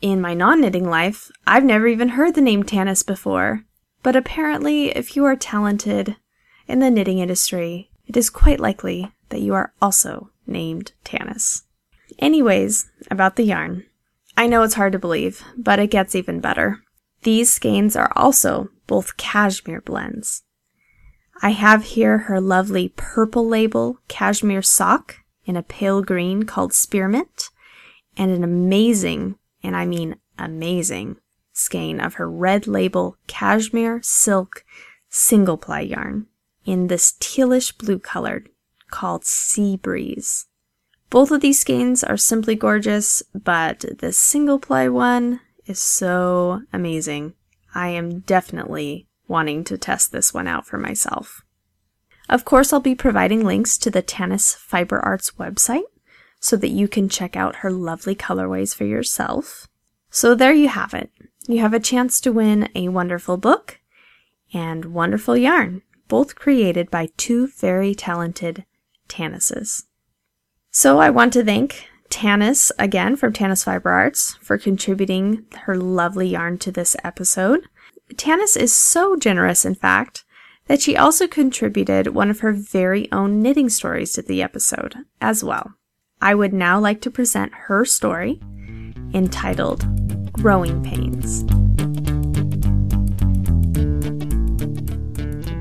in 0.00 0.20
my 0.20 0.34
non 0.34 0.60
knitting 0.60 0.88
life, 0.88 1.30
I've 1.46 1.64
never 1.64 1.86
even 1.86 2.10
heard 2.10 2.34
the 2.34 2.40
name 2.40 2.62
Tanis 2.62 3.06
before. 3.06 3.64
But 4.02 4.16
apparently, 4.16 4.88
if 4.96 5.14
you 5.14 5.24
are 5.24 5.36
talented 5.36 6.16
in 6.66 6.80
the 6.80 6.90
knitting 6.90 7.18
industry, 7.18 7.90
it 8.06 8.16
is 8.16 8.30
quite 8.30 8.60
likely 8.60 9.12
that 9.28 9.40
you 9.40 9.54
are 9.54 9.72
also 9.80 10.30
named 10.46 10.92
Tanis. 11.04 11.62
Anyways, 12.18 12.90
about 13.10 13.36
the 13.36 13.44
yarn. 13.44 13.84
I 14.36 14.46
know 14.46 14.62
it's 14.62 14.74
hard 14.74 14.92
to 14.92 14.98
believe, 14.98 15.44
but 15.56 15.78
it 15.78 15.90
gets 15.90 16.14
even 16.14 16.40
better. 16.40 16.80
These 17.22 17.52
skeins 17.52 17.94
are 17.96 18.12
also 18.16 18.70
both 18.86 19.16
cashmere 19.16 19.82
blends. 19.82 20.42
I 21.42 21.50
have 21.50 21.84
here 21.84 22.18
her 22.18 22.40
lovely 22.40 22.92
purple 22.96 23.46
label 23.46 23.98
cashmere 24.08 24.62
sock 24.62 25.19
in 25.44 25.56
a 25.56 25.62
pale 25.62 26.02
green 26.02 26.44
called 26.44 26.72
spearmint, 26.72 27.50
and 28.16 28.30
an 28.30 28.44
amazing, 28.44 29.36
and 29.62 29.76
I 29.76 29.86
mean 29.86 30.16
amazing, 30.38 31.16
skein 31.52 32.00
of 32.00 32.14
her 32.14 32.30
red 32.30 32.66
label 32.66 33.16
cashmere 33.26 34.00
silk 34.02 34.64
single 35.08 35.56
ply 35.56 35.80
yarn 35.80 36.26
in 36.64 36.86
this 36.86 37.12
tealish 37.20 37.76
blue 37.76 37.98
color 37.98 38.44
called 38.90 39.24
Sea 39.24 39.76
Breeze. 39.76 40.46
Both 41.10 41.30
of 41.32 41.40
these 41.40 41.60
skeins 41.60 42.04
are 42.04 42.16
simply 42.16 42.54
gorgeous, 42.54 43.22
but 43.34 43.84
the 43.98 44.12
single 44.12 44.58
ply 44.58 44.88
one 44.88 45.40
is 45.66 45.80
so 45.80 46.62
amazing. 46.72 47.34
I 47.74 47.88
am 47.88 48.20
definitely 48.20 49.08
wanting 49.26 49.64
to 49.64 49.78
test 49.78 50.12
this 50.12 50.32
one 50.32 50.46
out 50.46 50.66
for 50.66 50.78
myself. 50.78 51.42
Of 52.30 52.44
course, 52.44 52.72
I'll 52.72 52.78
be 52.78 52.94
providing 52.94 53.44
links 53.44 53.76
to 53.78 53.90
the 53.90 54.04
Tanis 54.04 54.56
Fiber 54.56 55.00
Arts 55.00 55.32
website 55.32 55.82
so 56.38 56.56
that 56.56 56.68
you 56.68 56.86
can 56.86 57.08
check 57.08 57.34
out 57.34 57.56
her 57.56 57.72
lovely 57.72 58.14
colorways 58.14 58.72
for 58.72 58.84
yourself. 58.84 59.66
So 60.10 60.36
there 60.36 60.52
you 60.52 60.68
have 60.68 60.94
it. 60.94 61.10
You 61.48 61.58
have 61.58 61.74
a 61.74 61.80
chance 61.80 62.20
to 62.20 62.32
win 62.32 62.68
a 62.76 62.86
wonderful 62.88 63.36
book 63.36 63.80
and 64.54 64.86
wonderful 64.86 65.36
yarn, 65.36 65.82
both 66.06 66.36
created 66.36 66.88
by 66.88 67.08
two 67.16 67.48
very 67.48 67.96
talented 67.96 68.64
Tanises. 69.08 69.86
So 70.70 71.00
I 71.00 71.10
want 71.10 71.32
to 71.32 71.44
thank 71.44 71.88
Tanis 72.10 72.70
again 72.78 73.16
from 73.16 73.32
Tanis 73.32 73.64
Fiber 73.64 73.90
Arts 73.90 74.38
for 74.40 74.56
contributing 74.56 75.46
her 75.62 75.76
lovely 75.76 76.28
yarn 76.28 76.58
to 76.58 76.70
this 76.70 76.96
episode. 77.02 77.66
Tanis 78.14 78.56
is 78.56 78.72
so 78.72 79.16
generous, 79.16 79.64
in 79.64 79.74
fact, 79.74 80.24
that 80.70 80.80
she 80.80 80.96
also 80.96 81.26
contributed 81.26 82.06
one 82.14 82.30
of 82.30 82.38
her 82.38 82.52
very 82.52 83.10
own 83.10 83.42
knitting 83.42 83.68
stories 83.68 84.12
to 84.12 84.22
the 84.22 84.40
episode 84.40 84.94
as 85.20 85.42
well. 85.42 85.74
I 86.22 86.36
would 86.36 86.52
now 86.52 86.78
like 86.78 87.00
to 87.00 87.10
present 87.10 87.52
her 87.52 87.84
story 87.84 88.40
entitled 89.12 89.84
Growing 90.32 90.80
Pains. 90.84 91.42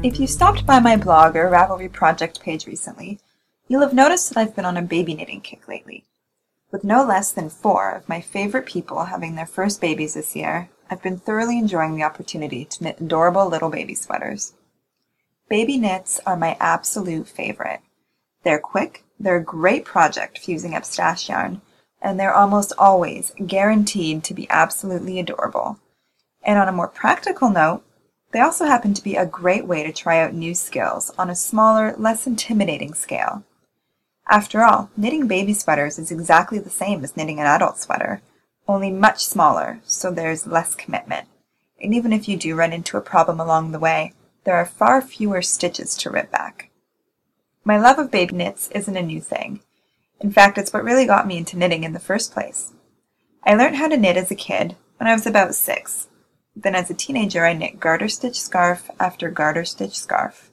If 0.05 0.19
you 0.19 0.27
stopped 0.27 0.67
by 0.67 0.79
my 0.79 0.95
blog 0.95 1.35
or 1.35 1.49
Ravelry 1.49 1.91
project 1.91 2.39
page 2.41 2.67
recently, 2.67 3.19
you'll 3.67 3.81
have 3.81 3.95
noticed 3.95 4.29
that 4.29 4.39
I've 4.39 4.55
been 4.55 4.63
on 4.63 4.77
a 4.77 4.83
baby 4.83 5.15
knitting 5.15 5.41
kick 5.41 5.67
lately. 5.67 6.05
With 6.69 6.83
no 6.83 7.03
less 7.03 7.31
than 7.31 7.49
four 7.49 7.89
of 7.89 8.07
my 8.07 8.21
favorite 8.21 8.67
people 8.67 9.05
having 9.05 9.33
their 9.33 9.47
first 9.47 9.81
babies 9.81 10.13
this 10.13 10.35
year, 10.35 10.69
I've 10.87 11.01
been 11.01 11.17
thoroughly 11.17 11.57
enjoying 11.57 11.95
the 11.95 12.03
opportunity 12.03 12.63
to 12.63 12.83
knit 12.83 13.01
adorable 13.01 13.49
little 13.49 13.71
baby 13.71 13.95
sweaters. 13.95 14.53
Baby 15.49 15.79
knits 15.79 16.19
are 16.27 16.37
my 16.37 16.55
absolute 16.59 17.27
favorite. 17.27 17.81
They're 18.43 18.59
quick, 18.59 19.03
they're 19.19 19.37
a 19.37 19.43
great 19.43 19.83
project 19.83 20.37
fusing 20.37 20.75
up 20.75 20.85
stash 20.85 21.27
yarn, 21.27 21.61
and 21.99 22.19
they're 22.19 22.33
almost 22.33 22.71
always 22.77 23.33
guaranteed 23.47 24.23
to 24.25 24.35
be 24.35 24.47
absolutely 24.51 25.19
adorable. 25.19 25.79
And 26.43 26.59
on 26.59 26.67
a 26.67 26.71
more 26.71 26.87
practical 26.87 27.49
note, 27.49 27.83
they 28.31 28.39
also 28.39 28.65
happen 28.65 28.93
to 28.93 29.03
be 29.03 29.15
a 29.15 29.25
great 29.25 29.65
way 29.65 29.81
to 29.83 29.91
try 29.91 30.19
out 30.19 30.35
new 30.35 30.53
skills 30.53 31.11
on 31.17 31.31
a 31.31 31.35
smaller, 31.35 31.95
less 31.97 32.27
intimidating 32.27 32.93
scale. 32.93 33.43
After 34.27 34.63
all, 34.63 34.91
knitting 34.95 35.27
baby 35.27 35.55
sweaters 35.55 35.97
is 35.97 36.11
exactly 36.11 36.59
the 36.59 36.69
same 36.69 37.03
as 37.03 37.17
knitting 37.17 37.39
an 37.39 37.47
adult 37.47 37.79
sweater, 37.79 38.21
only 38.67 38.91
much 38.91 39.25
smaller, 39.25 39.79
so 39.83 40.11
there's 40.11 40.45
less 40.45 40.75
commitment. 40.75 41.27
And 41.81 41.95
even 41.95 42.13
if 42.13 42.27
you 42.27 42.37
do 42.37 42.55
run 42.55 42.71
into 42.71 42.97
a 42.97 43.01
problem 43.01 43.39
along 43.39 43.71
the 43.71 43.79
way, 43.79 44.13
there 44.43 44.55
are 44.55 44.65
far 44.65 45.01
fewer 45.01 45.41
stitches 45.41 45.95
to 45.97 46.09
rip 46.09 46.31
back. 46.31 46.69
My 47.63 47.77
love 47.77 47.99
of 47.99 48.11
baby 48.11 48.35
knits 48.35 48.69
isn't 48.69 48.97
a 48.97 49.01
new 49.01 49.21
thing. 49.21 49.61
In 50.21 50.31
fact, 50.31 50.57
it's 50.57 50.73
what 50.73 50.83
really 50.83 51.05
got 51.05 51.27
me 51.27 51.37
into 51.37 51.57
knitting 51.57 51.83
in 51.83 51.93
the 51.93 51.99
first 51.99 52.33
place. 52.33 52.73
I 53.43 53.55
learned 53.55 53.77
how 53.77 53.87
to 53.87 53.97
knit 53.97 54.17
as 54.17 54.31
a 54.31 54.35
kid 54.35 54.75
when 54.97 55.07
I 55.07 55.13
was 55.13 55.25
about 55.25 55.55
six. 55.55 56.07
Then 56.55 56.75
as 56.75 56.89
a 56.89 56.93
teenager, 56.93 57.45
I 57.45 57.53
knit 57.53 57.79
garter 57.79 58.09
stitch 58.09 58.39
scarf 58.39 58.89
after 58.99 59.29
garter 59.29 59.65
stitch 59.65 59.97
scarf. 59.97 60.51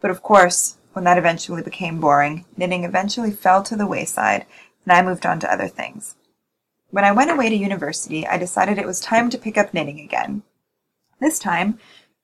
But 0.00 0.10
of 0.10 0.22
course, 0.22 0.76
when 0.92 1.04
that 1.04 1.18
eventually 1.18 1.62
became 1.62 2.00
boring, 2.00 2.44
knitting 2.56 2.84
eventually 2.84 3.30
fell 3.30 3.62
to 3.62 3.76
the 3.76 3.86
wayside, 3.86 4.44
and 4.84 4.92
I 4.92 5.02
moved 5.02 5.24
on 5.24 5.40
to 5.40 5.52
other 5.52 5.68
things. 5.68 6.16
When 6.90 7.04
I 7.04 7.12
went 7.12 7.30
away 7.30 7.48
to 7.48 7.56
university, 7.56 8.26
I 8.26 8.36
decided 8.36 8.76
it 8.76 8.86
was 8.86 9.00
time 9.00 9.30
to 9.30 9.38
pick 9.38 9.56
up 9.56 9.72
knitting 9.72 10.00
again. 10.00 10.42
This 11.20 11.38
time, 11.38 11.78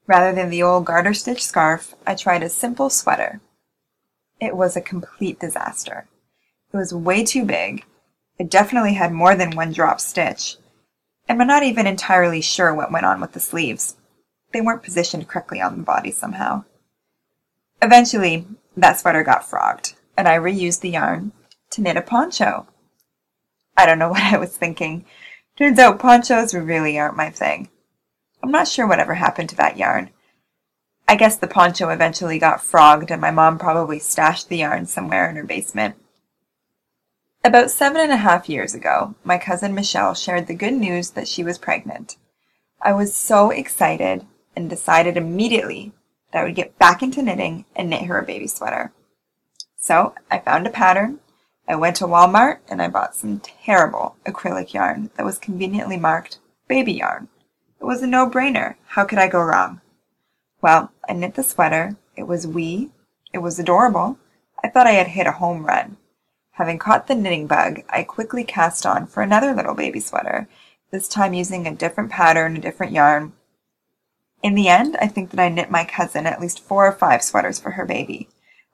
rather 0.06 0.32
than 0.32 0.50
the 0.50 0.62
old 0.62 0.84
garter 0.84 1.14
stitch 1.14 1.44
scarf, 1.44 1.94
I 2.06 2.14
tried 2.14 2.42
a 2.42 2.48
simple 2.48 2.90
sweater. 2.90 3.40
It 4.40 4.56
was 4.56 4.76
a 4.76 4.80
complete 4.80 5.40
disaster. 5.40 6.08
It 6.72 6.76
was 6.76 6.92
way 6.92 7.24
too 7.24 7.44
big. 7.44 7.84
It 8.38 8.50
definitely 8.50 8.94
had 8.94 9.12
more 9.12 9.34
than 9.34 9.56
one 9.56 9.72
drop 9.72 10.00
stitch. 10.00 10.56
And 11.28 11.40
I'm 11.40 11.48
not 11.48 11.62
even 11.62 11.86
entirely 11.86 12.40
sure 12.40 12.74
what 12.74 12.92
went 12.92 13.06
on 13.06 13.20
with 13.20 13.32
the 13.32 13.40
sleeves. 13.40 13.96
They 14.52 14.60
weren't 14.60 14.82
positioned 14.82 15.28
correctly 15.28 15.60
on 15.60 15.76
the 15.76 15.82
body 15.82 16.10
somehow. 16.10 16.64
Eventually, 17.82 18.46
that 18.76 18.98
sweater 18.98 19.22
got 19.22 19.48
frogged, 19.48 19.94
and 20.16 20.28
I 20.28 20.36
reused 20.36 20.80
the 20.80 20.90
yarn 20.90 21.32
to 21.70 21.80
knit 21.80 21.96
a 21.96 22.02
poncho. 22.02 22.66
I 23.76 23.86
don't 23.86 23.98
know 23.98 24.08
what 24.10 24.22
I 24.22 24.38
was 24.38 24.56
thinking. 24.56 25.04
Turns 25.56 25.78
out 25.78 25.98
ponchos 25.98 26.54
really 26.54 26.98
aren't 26.98 27.16
my 27.16 27.30
thing. 27.30 27.70
I'm 28.46 28.52
not 28.52 28.68
sure 28.68 28.86
whatever 28.86 29.14
happened 29.14 29.48
to 29.48 29.56
that 29.56 29.76
yarn. 29.76 30.10
I 31.08 31.16
guess 31.16 31.36
the 31.36 31.48
poncho 31.48 31.88
eventually 31.88 32.38
got 32.38 32.62
frogged, 32.62 33.10
and 33.10 33.20
my 33.20 33.32
mom 33.32 33.58
probably 33.58 33.98
stashed 33.98 34.48
the 34.48 34.58
yarn 34.58 34.86
somewhere 34.86 35.28
in 35.28 35.34
her 35.34 35.42
basement. 35.42 35.96
About 37.42 37.72
seven 37.72 38.00
and 38.00 38.12
a 38.12 38.18
half 38.18 38.48
years 38.48 38.72
ago, 38.72 39.16
my 39.24 39.36
cousin 39.36 39.74
Michelle 39.74 40.14
shared 40.14 40.46
the 40.46 40.54
good 40.54 40.74
news 40.74 41.10
that 41.10 41.26
she 41.26 41.42
was 41.42 41.58
pregnant. 41.58 42.18
I 42.80 42.92
was 42.92 43.16
so 43.16 43.50
excited 43.50 44.24
and 44.54 44.70
decided 44.70 45.16
immediately 45.16 45.90
that 46.32 46.42
I 46.42 46.44
would 46.44 46.54
get 46.54 46.78
back 46.78 47.02
into 47.02 47.22
knitting 47.22 47.64
and 47.74 47.90
knit 47.90 48.02
her 48.02 48.20
a 48.20 48.24
baby 48.24 48.46
sweater. 48.46 48.92
So 49.76 50.14
I 50.30 50.38
found 50.38 50.68
a 50.68 50.70
pattern. 50.70 51.18
I 51.66 51.74
went 51.74 51.96
to 51.96 52.04
Walmart 52.04 52.60
and 52.68 52.80
I 52.80 52.86
bought 52.86 53.16
some 53.16 53.40
terrible 53.40 54.14
acrylic 54.24 54.72
yarn 54.72 55.10
that 55.16 55.26
was 55.26 55.36
conveniently 55.36 55.96
marked 55.96 56.38
baby 56.68 56.92
yarn. 56.92 57.26
It 57.86 57.94
was 57.94 58.02
a 58.02 58.08
no-brainer. 58.08 58.74
How 58.84 59.04
could 59.04 59.20
I 59.20 59.28
go 59.28 59.40
wrong? 59.40 59.80
Well, 60.60 60.90
I 61.08 61.12
knit 61.12 61.36
the 61.36 61.44
sweater. 61.44 61.94
It 62.16 62.24
was 62.24 62.44
wee. 62.44 62.90
It 63.32 63.38
was 63.38 63.60
adorable. 63.60 64.18
I 64.64 64.68
thought 64.68 64.88
I 64.88 64.94
had 64.94 65.06
hit 65.06 65.28
a 65.28 65.38
home 65.38 65.64
run. 65.64 65.96
Having 66.54 66.80
caught 66.80 67.06
the 67.06 67.14
knitting 67.14 67.46
bug, 67.46 67.82
I 67.88 68.02
quickly 68.02 68.42
cast 68.42 68.84
on 68.86 69.06
for 69.06 69.22
another 69.22 69.54
little 69.54 69.76
baby 69.76 70.00
sweater, 70.00 70.48
this 70.90 71.06
time 71.06 71.32
using 71.32 71.64
a 71.64 71.76
different 71.76 72.10
pattern, 72.10 72.56
a 72.56 72.60
different 72.60 72.90
yarn. 72.92 73.34
In 74.42 74.56
the 74.56 74.66
end, 74.66 74.96
I 75.00 75.06
think 75.06 75.30
that 75.30 75.38
I 75.38 75.48
knit 75.48 75.70
my 75.70 75.84
cousin 75.84 76.26
at 76.26 76.40
least 76.40 76.58
four 76.58 76.88
or 76.88 76.92
five 76.92 77.22
sweaters 77.22 77.60
for 77.60 77.70
her 77.70 77.86
baby. 77.86 78.28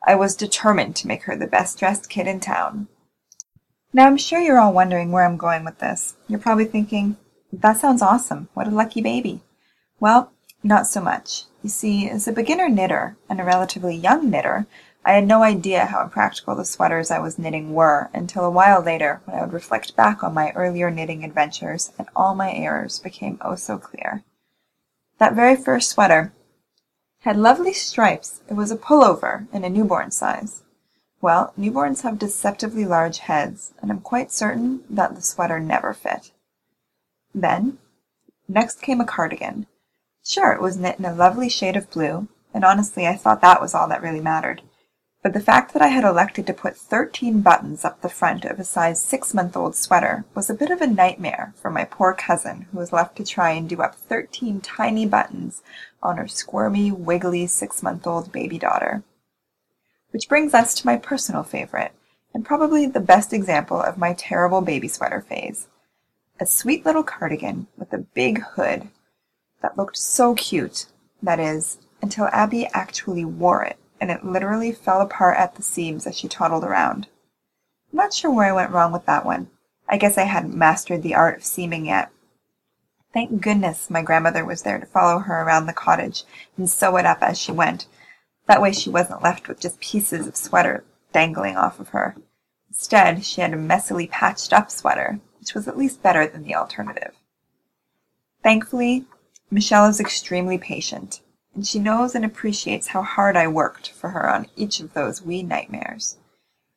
I 0.07 0.15
was 0.15 0.35
determined 0.35 0.97
to 0.97 1.07
make 1.07 1.25
her 1.25 1.37
the 1.37 1.47
best 1.47 1.79
dressed 1.79 2.09
kid 2.09 2.27
in 2.27 2.41
town. 2.41 2.89
Now 3.93 4.07
I'm 4.07 4.17
sure 4.17 4.41
you're 4.41 4.59
all 4.59 4.73
wondering 4.73 5.13
where 5.13 5.27
I'm 5.27 5.37
going 5.37 5.67
with 5.67 5.81
this. 5.81 6.15
You're 6.29 6.39
probably 6.39 6.65
thinking, 6.65 7.19
that 7.53 7.77
sounds 7.77 8.03
awesome. 8.03 8.49
What 8.55 8.67
a 8.67 8.71
lucky 8.71 9.03
baby. 9.03 9.43
Well, 10.01 10.33
not 10.63 10.87
so 10.87 11.01
much. 11.01 11.45
You 11.63 11.69
see, 11.69 12.09
as 12.09 12.27
a 12.27 12.33
beginner 12.33 12.69
knitter 12.69 13.17
and 13.29 13.41
a 13.41 13.45
relatively 13.45 13.95
young 13.95 14.31
knitter, 14.31 14.67
I 15.05 15.13
had 15.13 15.27
no 15.27 15.43
idea 15.43 15.87
how 15.87 16.03
impractical 16.03 16.55
the 16.55 16.65
sweaters 16.65 17.11
I 17.11 17.19
was 17.19 17.39
knitting 17.39 17.75
were 17.75 18.09
until 18.15 18.45
a 18.45 18.51
while 18.51 18.81
later 18.81 19.21
when 19.25 19.37
I 19.37 19.41
would 19.43 19.53
reflect 19.53 19.97
back 19.97 20.23
on 20.23 20.33
my 20.33 20.53
earlier 20.53 20.91
knitting 20.91 21.25
adventures 21.25 21.93
and 21.99 22.09
all 22.15 22.35
my 22.35 22.53
errors 22.53 23.01
became 23.01 23.39
oh 23.43 23.57
so 23.57 23.79
clear. 23.79 24.23
That 25.19 25.35
very 25.35 25.57
first 25.57 25.91
sweater 25.91 26.33
had 27.21 27.37
lovely 27.37 27.73
stripes. 27.73 28.43
It 28.49 28.55
was 28.55 28.71
a 28.71 28.77
pullover 28.77 29.47
in 29.53 29.65
a 29.65 29.71
newborn 29.71 30.11
size. 30.11 30.63
Well, 31.21 31.53
newborns 31.59 32.03
have 32.03 32.19
deceptively 32.19 32.85
large 32.85 33.19
heads, 33.19 33.75
and 33.81 33.91
I'm 33.91 34.01
quite 34.01 34.33
certain 34.33 34.83
that 34.91 35.15
the 35.15 35.23
sweater 35.23 35.61
never 35.61 35.95
fit. 35.95 36.33
Then, 37.35 37.79
next 38.49 38.83
came 38.83 39.01
a 39.01 39.05
cardigan. 39.05 39.67
Sure, 40.25 40.53
it 40.53 40.61
was 40.61 40.77
knit 40.77 40.99
in 40.99 41.05
a 41.05 41.15
lovely 41.15 41.49
shade 41.49 41.77
of 41.77 41.91
blue, 41.91 42.29
and 42.55 42.65
honestly 42.65 43.07
I 43.07 43.17
thought 43.17 43.41
that 43.41 43.61
was 43.61 43.75
all 43.75 43.89
that 43.89 44.03
really 44.03 44.21
mattered. 44.21 44.63
But 45.23 45.33
the 45.35 45.41
fact 45.41 45.73
that 45.73 45.83
I 45.83 45.87
had 45.87 46.05
elected 46.05 46.47
to 46.49 46.53
put 46.53 46.77
thirteen 46.77 47.43
buttons 47.43 47.85
up 47.85 48.01
the 48.01 48.09
front 48.09 48.45
of 48.45 48.59
a 48.59 48.65
size 48.65 49.01
six-month-old 49.01 49.77
sweater 49.77 50.25
was 50.35 50.51
a 50.51 50.55
bit 50.55 50.71
of 50.71 50.81
a 50.81 50.87
nightmare 50.87 51.55
for 51.57 51.71
my 51.71 51.85
poor 51.85 52.13
cousin 52.13 52.67
who 52.71 52.79
was 52.79 52.93
left 52.93 53.17
to 53.17 53.25
try 53.25 53.51
and 53.51 53.69
do 53.69 53.81
up 53.81 53.95
thirteen 53.95 54.61
tiny 54.61 55.07
buttons 55.07 55.63
on 56.03 56.17
her 56.17 56.27
squirmy, 56.27 56.91
wiggly 56.91 57.47
six-month-old 57.47 58.33
baby 58.33 58.59
daughter. 58.59 59.05
Which 60.11 60.29
brings 60.29 60.55
us 60.55 60.75
to 60.75 60.87
my 60.87 60.97
personal 60.97 61.45
favorite, 61.45 61.93
and 62.35 62.45
probably 62.45 62.87
the 62.87 63.01
best 63.01 63.33
example 63.33 63.81
of 63.81 63.97
my 63.97 64.15
terrible 64.15 64.61
baby 64.61 64.89
sweater 64.89 65.21
phase 65.21 65.69
a 66.41 66.47
sweet 66.47 66.85
little 66.85 67.03
cardigan 67.03 67.67
with 67.77 67.93
a 67.93 67.99
big 67.99 68.43
hood 68.43 68.89
that 69.61 69.79
looked 69.79 69.97
so 69.97 70.35
cute, 70.35 70.87
that 71.23 71.39
is, 71.39 71.79
until 72.01 72.29
Abby 72.33 72.67
actually 72.73 73.25
wore 73.25 73.63
it, 73.63 73.79
and 74.01 74.11
it 74.11 74.25
literally 74.25 74.73
fell 74.73 75.01
apart 75.01 75.37
at 75.37 75.55
the 75.55 75.63
seams 75.63 76.07
as 76.07 76.17
she 76.17 76.29
toddled 76.29 76.65
around. 76.65 77.07
I'm 77.93 77.99
not 77.99 78.13
sure 78.13 78.31
where 78.31 78.47
I 78.47 78.53
went 78.53 78.73
wrong 78.73 78.93
with 78.93 79.07
that 79.07 79.25
one. 79.25 79.49
I 79.89 79.99
guess 79.99 80.19
I 80.19 80.25
hadn't 80.25 80.57
mastered 80.57 81.03
the 81.03 81.15
art 81.15 81.37
of 81.39 81.45
seaming 81.45 81.87
yet. 81.87 82.11
Thank 83.13 83.43
goodness 83.43 83.91
my 83.91 84.03
grandmother 84.03 84.45
was 84.45 84.63
there 84.63 84.79
to 84.79 84.87
follow 84.87 85.19
her 85.21 85.43
around 85.43 85.67
the 85.67 85.73
cottage 85.73 86.25
and 86.57 86.69
sew 86.69 86.97
it 86.97 87.05
up 87.05 87.19
as 87.21 87.39
she 87.39 87.53
went. 87.53 87.87
That 88.47 88.63
way 88.63 88.73
she 88.73 88.91
wasn't 88.91 89.23
left 89.23 89.49
with 89.49 89.61
just 89.61 89.81
pieces 89.81 90.27
of 90.27 90.37
sweater 90.37 90.85
dangling 91.13 91.57
off 91.57 91.79
of 91.79 91.91
her. 91.91 92.17
Instead, 92.69 93.25
she 93.25 93.43
had 93.43 93.53
a 93.53 93.57
messily 93.57 94.11
patched 94.11 94.53
up 94.53 94.71
sweater 94.71 95.21
which 95.43 95.55
was 95.55 95.67
at 95.67 95.77
least 95.77 96.05
better 96.05 96.25
than 96.25 96.45
the 96.45 96.55
alternative. 96.55 97.17
Thankfully, 98.45 99.07
Michelle 99.51 99.87
is 99.87 99.99
extremely 99.99 100.57
patient, 100.57 101.21
and 101.53 101.67
she 101.67 101.81
knows 101.81 102.15
and 102.15 102.25
appreciates 102.25 102.87
how 102.89 103.03
hard 103.03 103.37
I 103.37 103.49
worked 103.49 103.91
for 103.91 104.11
her 104.11 104.31
on 104.31 104.47
each 104.55 104.79
of 104.79 104.95
those 104.95 105.21
wee 105.21 105.43
nightmares. 105.43 106.17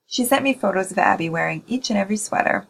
She 0.08 0.26
sent 0.26 0.44
me 0.44 0.56
photos 0.56 0.92
of 0.92 0.98
Abby 0.98 1.30
wearing 1.30 1.64
each 1.68 1.92
and 1.92 2.00
every 2.00 2.18
sweater, 2.18 2.66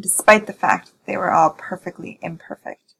despite 0.00 0.48
the 0.48 0.52
fact 0.52 0.86
that 0.86 1.06
they 1.06 1.16
were 1.16 1.30
all 1.30 1.50
perfectly 1.50 2.18
imperfect. 2.20 2.94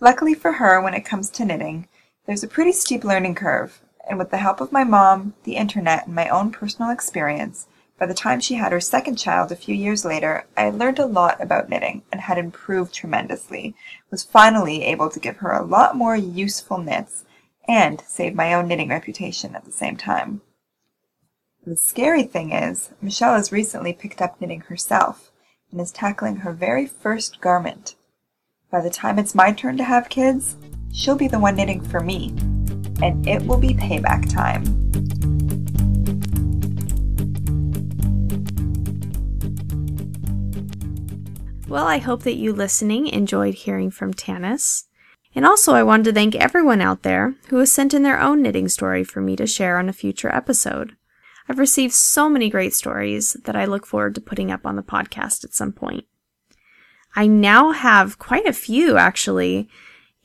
Luckily 0.00 0.34
for 0.34 0.54
her, 0.54 0.80
when 0.80 0.94
it 0.94 1.04
comes 1.04 1.30
to 1.30 1.44
knitting, 1.44 1.86
there's 2.26 2.42
a 2.42 2.48
pretty 2.48 2.72
steep 2.72 3.04
learning 3.04 3.36
curve, 3.36 3.80
and 4.10 4.18
with 4.18 4.32
the 4.32 4.38
help 4.38 4.60
of 4.60 4.72
my 4.72 4.82
mom, 4.82 5.34
the 5.44 5.54
internet, 5.54 6.06
and 6.06 6.16
my 6.16 6.28
own 6.28 6.50
personal 6.50 6.90
experience, 6.90 7.68
by 7.98 8.06
the 8.06 8.14
time 8.14 8.40
she 8.40 8.54
had 8.54 8.72
her 8.72 8.80
second 8.80 9.16
child 9.16 9.52
a 9.52 9.56
few 9.56 9.74
years 9.74 10.04
later, 10.04 10.46
I 10.56 10.62
had 10.62 10.78
learned 10.78 10.98
a 10.98 11.06
lot 11.06 11.40
about 11.40 11.68
knitting 11.68 12.02
and 12.10 12.20
had 12.20 12.38
improved 12.38 12.92
tremendously, 12.92 13.74
was 14.10 14.24
finally 14.24 14.82
able 14.82 15.10
to 15.10 15.20
give 15.20 15.36
her 15.36 15.52
a 15.52 15.64
lot 15.64 15.96
more 15.96 16.16
useful 16.16 16.78
knits, 16.78 17.24
and 17.68 18.02
save 18.06 18.34
my 18.34 18.52
own 18.52 18.68
knitting 18.68 18.88
reputation 18.88 19.54
at 19.54 19.64
the 19.64 19.72
same 19.72 19.96
time. 19.96 20.42
The 21.66 21.76
scary 21.76 22.24
thing 22.24 22.52
is, 22.52 22.90
Michelle 23.00 23.36
has 23.36 23.52
recently 23.52 23.92
picked 23.92 24.20
up 24.20 24.40
knitting 24.40 24.62
herself 24.62 25.30
and 25.70 25.80
is 25.80 25.90
tackling 25.90 26.36
her 26.36 26.52
very 26.52 26.86
first 26.86 27.40
garment. 27.40 27.94
By 28.70 28.80
the 28.80 28.90
time 28.90 29.18
it's 29.18 29.34
my 29.34 29.52
turn 29.52 29.76
to 29.78 29.84
have 29.84 30.08
kids, 30.08 30.56
she'll 30.92 31.16
be 31.16 31.28
the 31.28 31.38
one 31.38 31.56
knitting 31.56 31.80
for 31.80 32.00
me, 32.00 32.34
and 33.02 33.26
it 33.26 33.42
will 33.46 33.58
be 33.58 33.72
payback 33.72 34.30
time. 34.30 34.83
Well, 41.74 41.88
I 41.88 41.98
hope 41.98 42.22
that 42.22 42.36
you 42.36 42.52
listening 42.52 43.08
enjoyed 43.08 43.54
hearing 43.54 43.90
from 43.90 44.14
Tanis. 44.14 44.84
And 45.34 45.44
also, 45.44 45.74
I 45.74 45.82
wanted 45.82 46.04
to 46.04 46.12
thank 46.12 46.36
everyone 46.36 46.80
out 46.80 47.02
there 47.02 47.34
who 47.48 47.56
has 47.56 47.72
sent 47.72 47.92
in 47.92 48.04
their 48.04 48.20
own 48.20 48.42
knitting 48.42 48.68
story 48.68 49.02
for 49.02 49.20
me 49.20 49.34
to 49.34 49.44
share 49.44 49.76
on 49.76 49.88
a 49.88 49.92
future 49.92 50.32
episode. 50.32 50.94
I've 51.48 51.58
received 51.58 51.92
so 51.92 52.28
many 52.28 52.48
great 52.48 52.74
stories 52.74 53.36
that 53.44 53.56
I 53.56 53.64
look 53.64 53.86
forward 53.86 54.14
to 54.14 54.20
putting 54.20 54.52
up 54.52 54.64
on 54.64 54.76
the 54.76 54.84
podcast 54.84 55.42
at 55.42 55.52
some 55.52 55.72
point. 55.72 56.04
I 57.16 57.26
now 57.26 57.72
have 57.72 58.20
quite 58.20 58.46
a 58.46 58.52
few, 58.52 58.96
actually, 58.96 59.68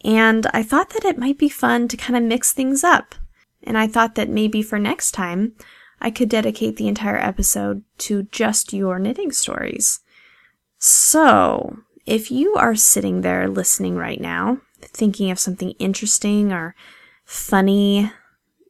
and 0.06 0.46
I 0.54 0.62
thought 0.62 0.92
that 0.92 1.04
it 1.04 1.18
might 1.18 1.40
be 1.40 1.50
fun 1.50 1.88
to 1.88 1.98
kind 1.98 2.16
of 2.16 2.22
mix 2.22 2.54
things 2.54 2.84
up. 2.84 3.16
And 3.64 3.76
I 3.76 3.88
thought 3.88 4.14
that 4.14 4.30
maybe 4.30 4.62
for 4.62 4.78
next 4.78 5.14
time, 5.14 5.54
I 6.00 6.12
could 6.12 6.30
dedicate 6.30 6.78
the 6.78 6.88
entire 6.88 7.18
episode 7.18 7.84
to 8.06 8.28
just 8.32 8.72
your 8.72 9.00
knitting 9.00 9.32
stories. 9.32 10.02
So, 10.80 11.80
if 12.06 12.32
you 12.32 12.56
are 12.56 12.76
sitting 12.76 13.22
there 13.22 13.50
listening 13.50 13.98
right 13.98 14.20
now, 14.20 14.62
thinking 14.82 15.30
of 15.30 15.38
something 15.38 15.72
interesting 15.72 16.54
or 16.54 16.74
funny 17.26 18.12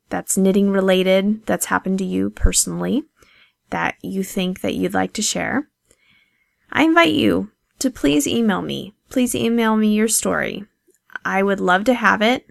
that's 0.09 0.35
knitting 0.35 0.71
related 0.71 1.45
that's 1.45 1.67
happened 1.67 1.99
to 1.99 2.05
you 2.05 2.31
personally 2.31 3.03
that 3.69 3.95
you 4.01 4.23
think 4.23 4.61
that 4.61 4.73
you'd 4.73 4.95
like 4.95 5.13
to 5.13 5.21
share, 5.21 5.69
I 6.71 6.83
invite 6.83 7.13
you 7.13 7.51
to 7.77 7.91
please 7.91 8.27
email 8.27 8.63
me. 8.63 8.95
Please 9.09 9.35
email 9.35 9.77
me 9.77 9.93
your 9.93 10.07
story. 10.07 10.65
I 11.23 11.43
would 11.43 11.59
love 11.59 11.83
to 11.85 11.93
have 11.93 12.23
it. 12.23 12.47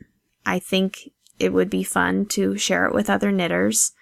I 0.46 0.60
think 0.60 1.10
it 1.40 1.52
would 1.52 1.68
be 1.68 1.82
fun 1.82 2.26
to 2.26 2.56
share 2.56 2.86
it 2.86 2.94
with 2.94 3.10
other 3.10 3.32
knitters. 3.32 3.92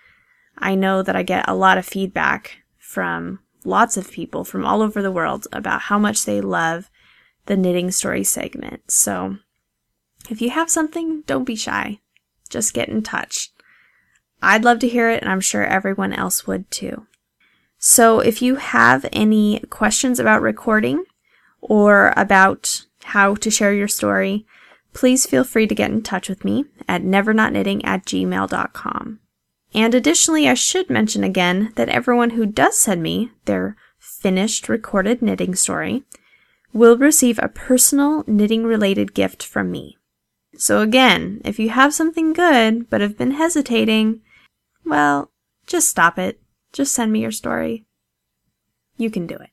I 0.58 0.74
know 0.74 1.02
that 1.02 1.16
I 1.16 1.22
get 1.22 1.48
a 1.48 1.54
lot 1.54 1.78
of 1.78 1.86
feedback 1.86 2.58
from 2.78 3.40
lots 3.66 3.96
of 3.96 4.11
people 4.11 4.44
from 4.44 4.64
all 4.64 4.83
over 4.83 5.02
the 5.02 5.12
world 5.12 5.46
about 5.52 5.83
how 5.83 5.98
much 5.98 6.24
they 6.24 6.40
love 6.40 6.90
the 7.46 7.57
knitting 7.57 7.90
story 7.90 8.24
segment. 8.24 8.90
So 8.90 9.37
if 10.31 10.40
you 10.40 10.50
have 10.50 10.70
something, 10.70 11.22
don't 11.26 11.44
be 11.44 11.57
shy. 11.57 12.00
Just 12.48 12.74
get 12.74 12.88
in 12.88 13.02
touch. 13.02 13.50
I'd 14.42 14.64
love 14.64 14.79
to 14.81 14.88
hear 14.88 15.11
it, 15.11 15.22
and 15.22 15.31
I'm 15.31 15.40
sure 15.40 15.64
everyone 15.64 16.12
else 16.12 16.46
would 16.46 16.70
too. 16.70 17.07
So 17.79 18.20
if 18.20 18.42
you 18.42 18.57
have 18.57 19.07
any 19.12 19.61
questions 19.70 20.18
about 20.18 20.42
recording 20.42 21.05
or 21.61 22.12
about 22.16 22.87
how 23.05 23.35
to 23.37 23.50
share 23.50 23.72
your 23.72 23.88
story, 23.88 24.46
please 24.92 25.26
feel 25.26 25.44
free 25.44 25.66
to 25.66 25.74
get 25.74 25.90
in 25.90 26.02
touch 26.02 26.29
with 26.29 26.44
me 26.44 26.64
at 26.88 27.02
nevernotknitting 27.02 27.83
at 27.85 28.05
gmail.com. 28.05 29.20
And 29.76 29.94
additionally, 29.94 30.48
I 30.48 30.54
should 30.54 30.88
mention 30.88 31.22
again 31.22 31.74
that 31.76 31.90
everyone 31.90 32.30
who 32.30 32.46
does 32.46 32.78
send 32.78 33.02
me 33.02 33.30
their 33.44 33.76
finished 33.98 34.70
recorded 34.70 35.20
knitting 35.20 35.54
story 35.54 36.02
will 36.72 36.96
receive 36.96 37.38
a 37.38 37.48
personal 37.48 38.24
knitting 38.26 38.64
related 38.64 39.12
gift 39.12 39.42
from 39.42 39.70
me. 39.70 39.98
So 40.56 40.80
again, 40.80 41.42
if 41.44 41.58
you 41.58 41.68
have 41.68 41.92
something 41.92 42.32
good 42.32 42.88
but 42.88 43.02
have 43.02 43.18
been 43.18 43.32
hesitating, 43.32 44.22
well, 44.84 45.30
just 45.66 45.90
stop 45.90 46.18
it. 46.18 46.40
Just 46.72 46.94
send 46.94 47.12
me 47.12 47.20
your 47.20 47.30
story. 47.30 47.84
You 48.96 49.10
can 49.10 49.26
do 49.26 49.36
it. 49.36 49.50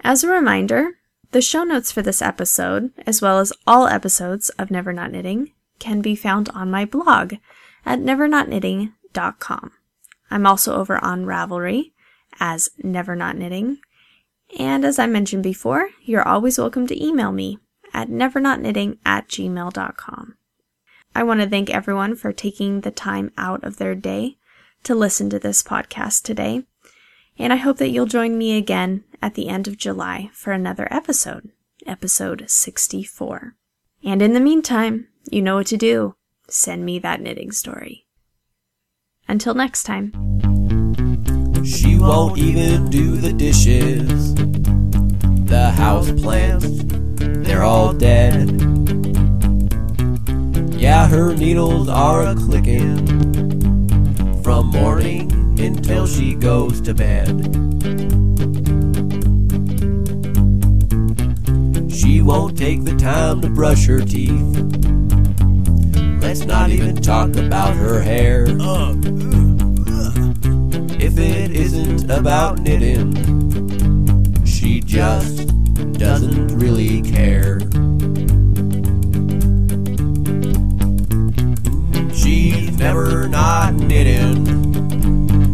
As 0.00 0.22
a 0.22 0.28
reminder, 0.28 0.98
The 1.34 1.40
show 1.40 1.64
notes 1.64 1.90
for 1.90 2.00
this 2.00 2.22
episode, 2.22 2.92
as 3.06 3.20
well 3.20 3.40
as 3.40 3.52
all 3.66 3.88
episodes 3.88 4.50
of 4.50 4.70
Never 4.70 4.92
Not 4.92 5.10
Knitting, 5.10 5.52
can 5.80 6.00
be 6.00 6.14
found 6.14 6.48
on 6.50 6.70
my 6.70 6.84
blog 6.84 7.34
at 7.84 7.98
I'm 10.30 10.46
also 10.46 10.74
over 10.74 11.02
on 11.02 11.24
Ravelry 11.24 11.92
as 12.40 12.70
Never 12.82 13.14
Not 13.14 13.36
Knitting. 13.36 13.78
And 14.58 14.84
as 14.84 14.98
I 14.98 15.06
mentioned 15.06 15.42
before, 15.42 15.90
you're 16.02 16.26
always 16.26 16.58
welcome 16.58 16.86
to 16.86 17.02
email 17.02 17.32
me 17.32 17.58
at 17.92 18.08
nevernotknitting 18.08 18.98
at 19.04 19.28
gmail.com. 19.28 20.36
I 21.14 21.22
want 21.22 21.40
to 21.40 21.48
thank 21.48 21.70
everyone 21.70 22.16
for 22.16 22.32
taking 22.32 22.80
the 22.80 22.90
time 22.90 23.32
out 23.38 23.62
of 23.62 23.76
their 23.76 23.94
day 23.94 24.38
to 24.82 24.94
listen 24.94 25.30
to 25.30 25.38
this 25.38 25.62
podcast 25.62 26.22
today. 26.22 26.64
And 27.38 27.52
I 27.52 27.56
hope 27.56 27.78
that 27.78 27.90
you'll 27.90 28.06
join 28.06 28.36
me 28.36 28.56
again 28.56 29.04
at 29.22 29.34
the 29.34 29.48
end 29.48 29.66
of 29.66 29.76
July 29.76 30.30
for 30.32 30.52
another 30.52 30.88
episode, 30.90 31.50
episode 31.86 32.44
64. 32.48 33.56
And 34.04 34.22
in 34.22 34.34
the 34.34 34.40
meantime, 34.40 35.08
you 35.30 35.40
know 35.42 35.56
what 35.56 35.68
to 35.68 35.76
do. 35.76 36.16
Send 36.48 36.84
me 36.84 36.98
that 36.98 37.20
knitting 37.20 37.52
story. 37.52 38.03
Until 39.26 39.54
next 39.54 39.84
time. 39.84 40.12
She 41.64 41.98
won't 41.98 42.38
even 42.38 42.90
do 42.90 43.16
the 43.16 43.32
dishes. 43.32 44.34
The 45.46 45.70
house 45.70 46.10
plants, 46.12 46.68
they're 47.46 47.62
all 47.62 47.94
dead. 47.94 48.50
Yeah, 50.78 51.08
her 51.08 51.34
needles 51.34 51.88
are 51.88 52.22
a 52.22 52.34
clicking 52.34 53.06
from 54.42 54.66
morning 54.66 55.32
until 55.58 56.06
she 56.06 56.34
goes 56.34 56.82
to 56.82 56.92
bed. 56.92 57.28
She 61.90 62.20
won't 62.20 62.58
take 62.58 62.84
the 62.84 62.94
time 62.98 63.40
to 63.40 63.48
brush 63.48 63.86
her 63.86 64.00
teeth. 64.00 64.93
Let's 66.24 66.46
not 66.46 66.70
even 66.70 66.96
talk 66.96 67.36
about 67.36 67.74
her 67.76 68.00
hair. 68.00 68.46
Uh, 68.48 68.94
if 70.98 71.18
it 71.18 71.50
isn't 71.50 72.10
about 72.10 72.60
knitting, 72.60 73.12
she 74.46 74.80
just 74.80 75.46
doesn't 75.92 76.48
really 76.58 77.02
care. 77.02 77.60
She's 82.14 82.76
never 82.78 83.28
not 83.28 83.74
knitting, 83.74 84.48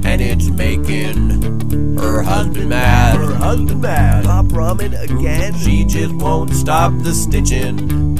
and 0.07 0.21
it's 0.21 0.51
making 0.51 1.99
her 1.99 2.23
husband 2.23 2.69
mad. 2.69 3.17
Her 3.17 3.35
husband 3.35 3.83
mad. 3.83 4.25
Pop 4.25 4.47
ramen 4.47 4.99
again? 5.03 5.53
She 5.59 5.85
just 5.85 6.15
won't 6.15 6.55
stop 6.55 6.93
the 7.03 7.13
stitching, 7.13 8.17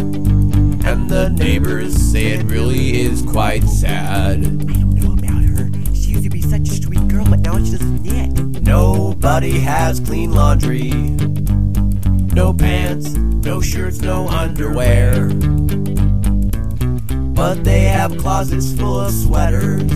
and 0.91 1.09
the 1.09 1.31
neighbors 1.31 1.95
say 1.95 2.33
it 2.33 2.45
really 2.47 3.01
is 3.01 3.23
quite 3.23 3.63
sad. 3.63 4.39
I 4.39 4.43
don't 4.43 4.95
know 4.95 5.13
about 5.13 5.45
her. 5.45 5.71
She 5.95 6.11
used 6.11 6.25
to 6.25 6.31
be 6.31 6.43
such 6.43 6.69
a 6.69 6.83
sweet 6.83 7.07
girl, 7.07 7.25
but 7.25 7.39
now 7.39 7.59
she 7.59 7.71
doesn't 7.71 8.03
knit. 8.03 8.61
Nobody 8.63 9.61
has 9.61 10.01
clean 10.01 10.33
laundry. 10.33 10.91
No 12.35 12.53
pants, 12.53 13.11
no 13.11 13.61
shirts, 13.61 14.01
no 14.01 14.27
underwear. 14.27 15.29
But 17.35 17.63
they 17.63 17.83
have 17.83 18.19
closets 18.19 18.73
full 18.77 18.99
of 18.99 19.13
sweaters 19.13 19.93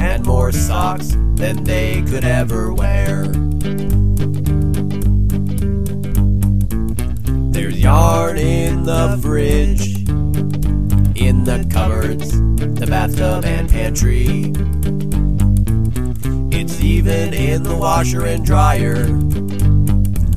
and 0.00 0.26
more 0.26 0.52
socks 0.52 1.12
than 1.36 1.64
they 1.64 2.02
could 2.02 2.24
ever 2.24 2.74
wear. 2.74 3.24
Yarn 7.78 8.36
in 8.36 8.82
the 8.82 9.16
fridge, 9.22 9.94
in 11.16 11.44
the 11.44 11.66
cupboards, 11.70 12.32
the 12.32 12.86
bathtub 12.88 13.44
and 13.44 13.70
pantry. 13.70 14.52
It's 16.50 16.80
even 16.80 17.32
in 17.32 17.62
the 17.62 17.76
washer 17.76 18.26
and 18.26 18.44
dryer. 18.44 19.06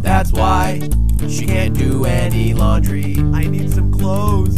That's 0.01 0.31
why 0.31 0.81
she 1.27 1.47
can't 1.47 1.75
do 1.75 2.05
any 2.05 2.53
laundry. 2.53 3.17
I 3.33 3.47
need 3.47 3.73
some 3.73 3.91
clothes. 3.91 4.57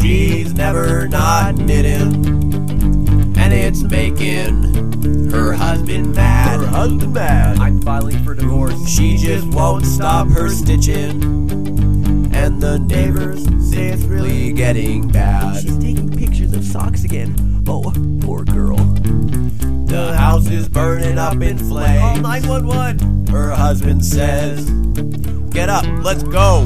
She's 0.00 0.54
never 0.54 1.06
not 1.08 1.56
knitting, 1.56 2.24
and 3.36 3.52
it's 3.52 3.82
making 3.82 4.75
her 5.30 5.52
husband 5.52 6.14
mad. 6.14 6.60
Her 6.60 6.66
husband 6.66 7.14
mad. 7.14 7.58
I'm 7.58 7.80
filing 7.82 8.22
for 8.24 8.34
divorce. 8.34 8.88
She 8.88 9.16
just 9.16 9.46
won't 9.48 9.84
stop 9.84 10.28
her 10.28 10.48
stitching, 10.48 11.22
and 12.34 12.60
the 12.60 12.78
neighbors 12.78 13.44
say 13.70 13.88
it's 13.88 14.04
really 14.04 14.52
getting 14.52 15.08
bad. 15.08 15.62
She's 15.62 15.78
taking 15.78 16.10
pictures 16.10 16.52
of 16.52 16.64
socks 16.64 17.04
again. 17.04 17.64
Oh, 17.68 17.92
poor 18.20 18.44
girl. 18.44 18.76
The 18.76 20.14
house 20.16 20.48
is 20.50 20.68
burning 20.68 21.18
up 21.18 21.40
in 21.40 21.58
flames. 21.58 22.00
Call 22.00 22.16
flames. 22.16 22.46
911. 22.46 23.26
Her 23.28 23.50
husband 23.50 24.04
says, 24.04 24.68
Get 25.50 25.68
up, 25.68 25.86
let's 26.02 26.22
go. 26.22 26.64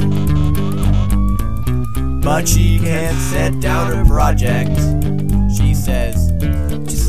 But 2.22 2.48
she 2.48 2.78
can't 2.78 3.16
set 3.16 3.60
down 3.60 3.92
her 3.94 4.04
project. 4.04 4.76
She 5.56 5.74
says, 5.74 6.29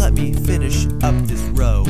let 0.01 0.13
me 0.13 0.33
finish 0.33 0.87
up 1.03 1.13
this 1.27 1.41
row. 1.53 1.83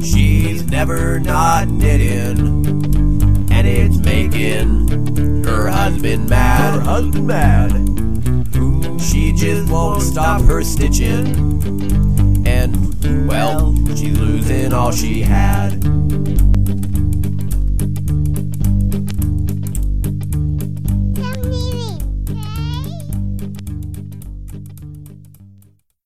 She's 0.00 0.66
never 0.68 1.20
not 1.20 1.68
knitting, 1.68 2.38
and 3.52 3.68
it's 3.68 3.98
making 3.98 5.44
her 5.44 5.68
husband 5.68 6.30
Her 6.30 6.80
husband 6.80 7.26
mad. 7.26 7.72
She 9.02 9.32
just 9.34 9.70
won't 9.70 10.00
stop 10.00 10.40
her 10.42 10.62
stitching, 10.64 12.46
and 12.46 13.28
well, 13.28 13.76
she's 13.94 14.18
losing 14.18 14.72
all 14.72 14.92
she 14.92 15.20
had. 15.20 15.84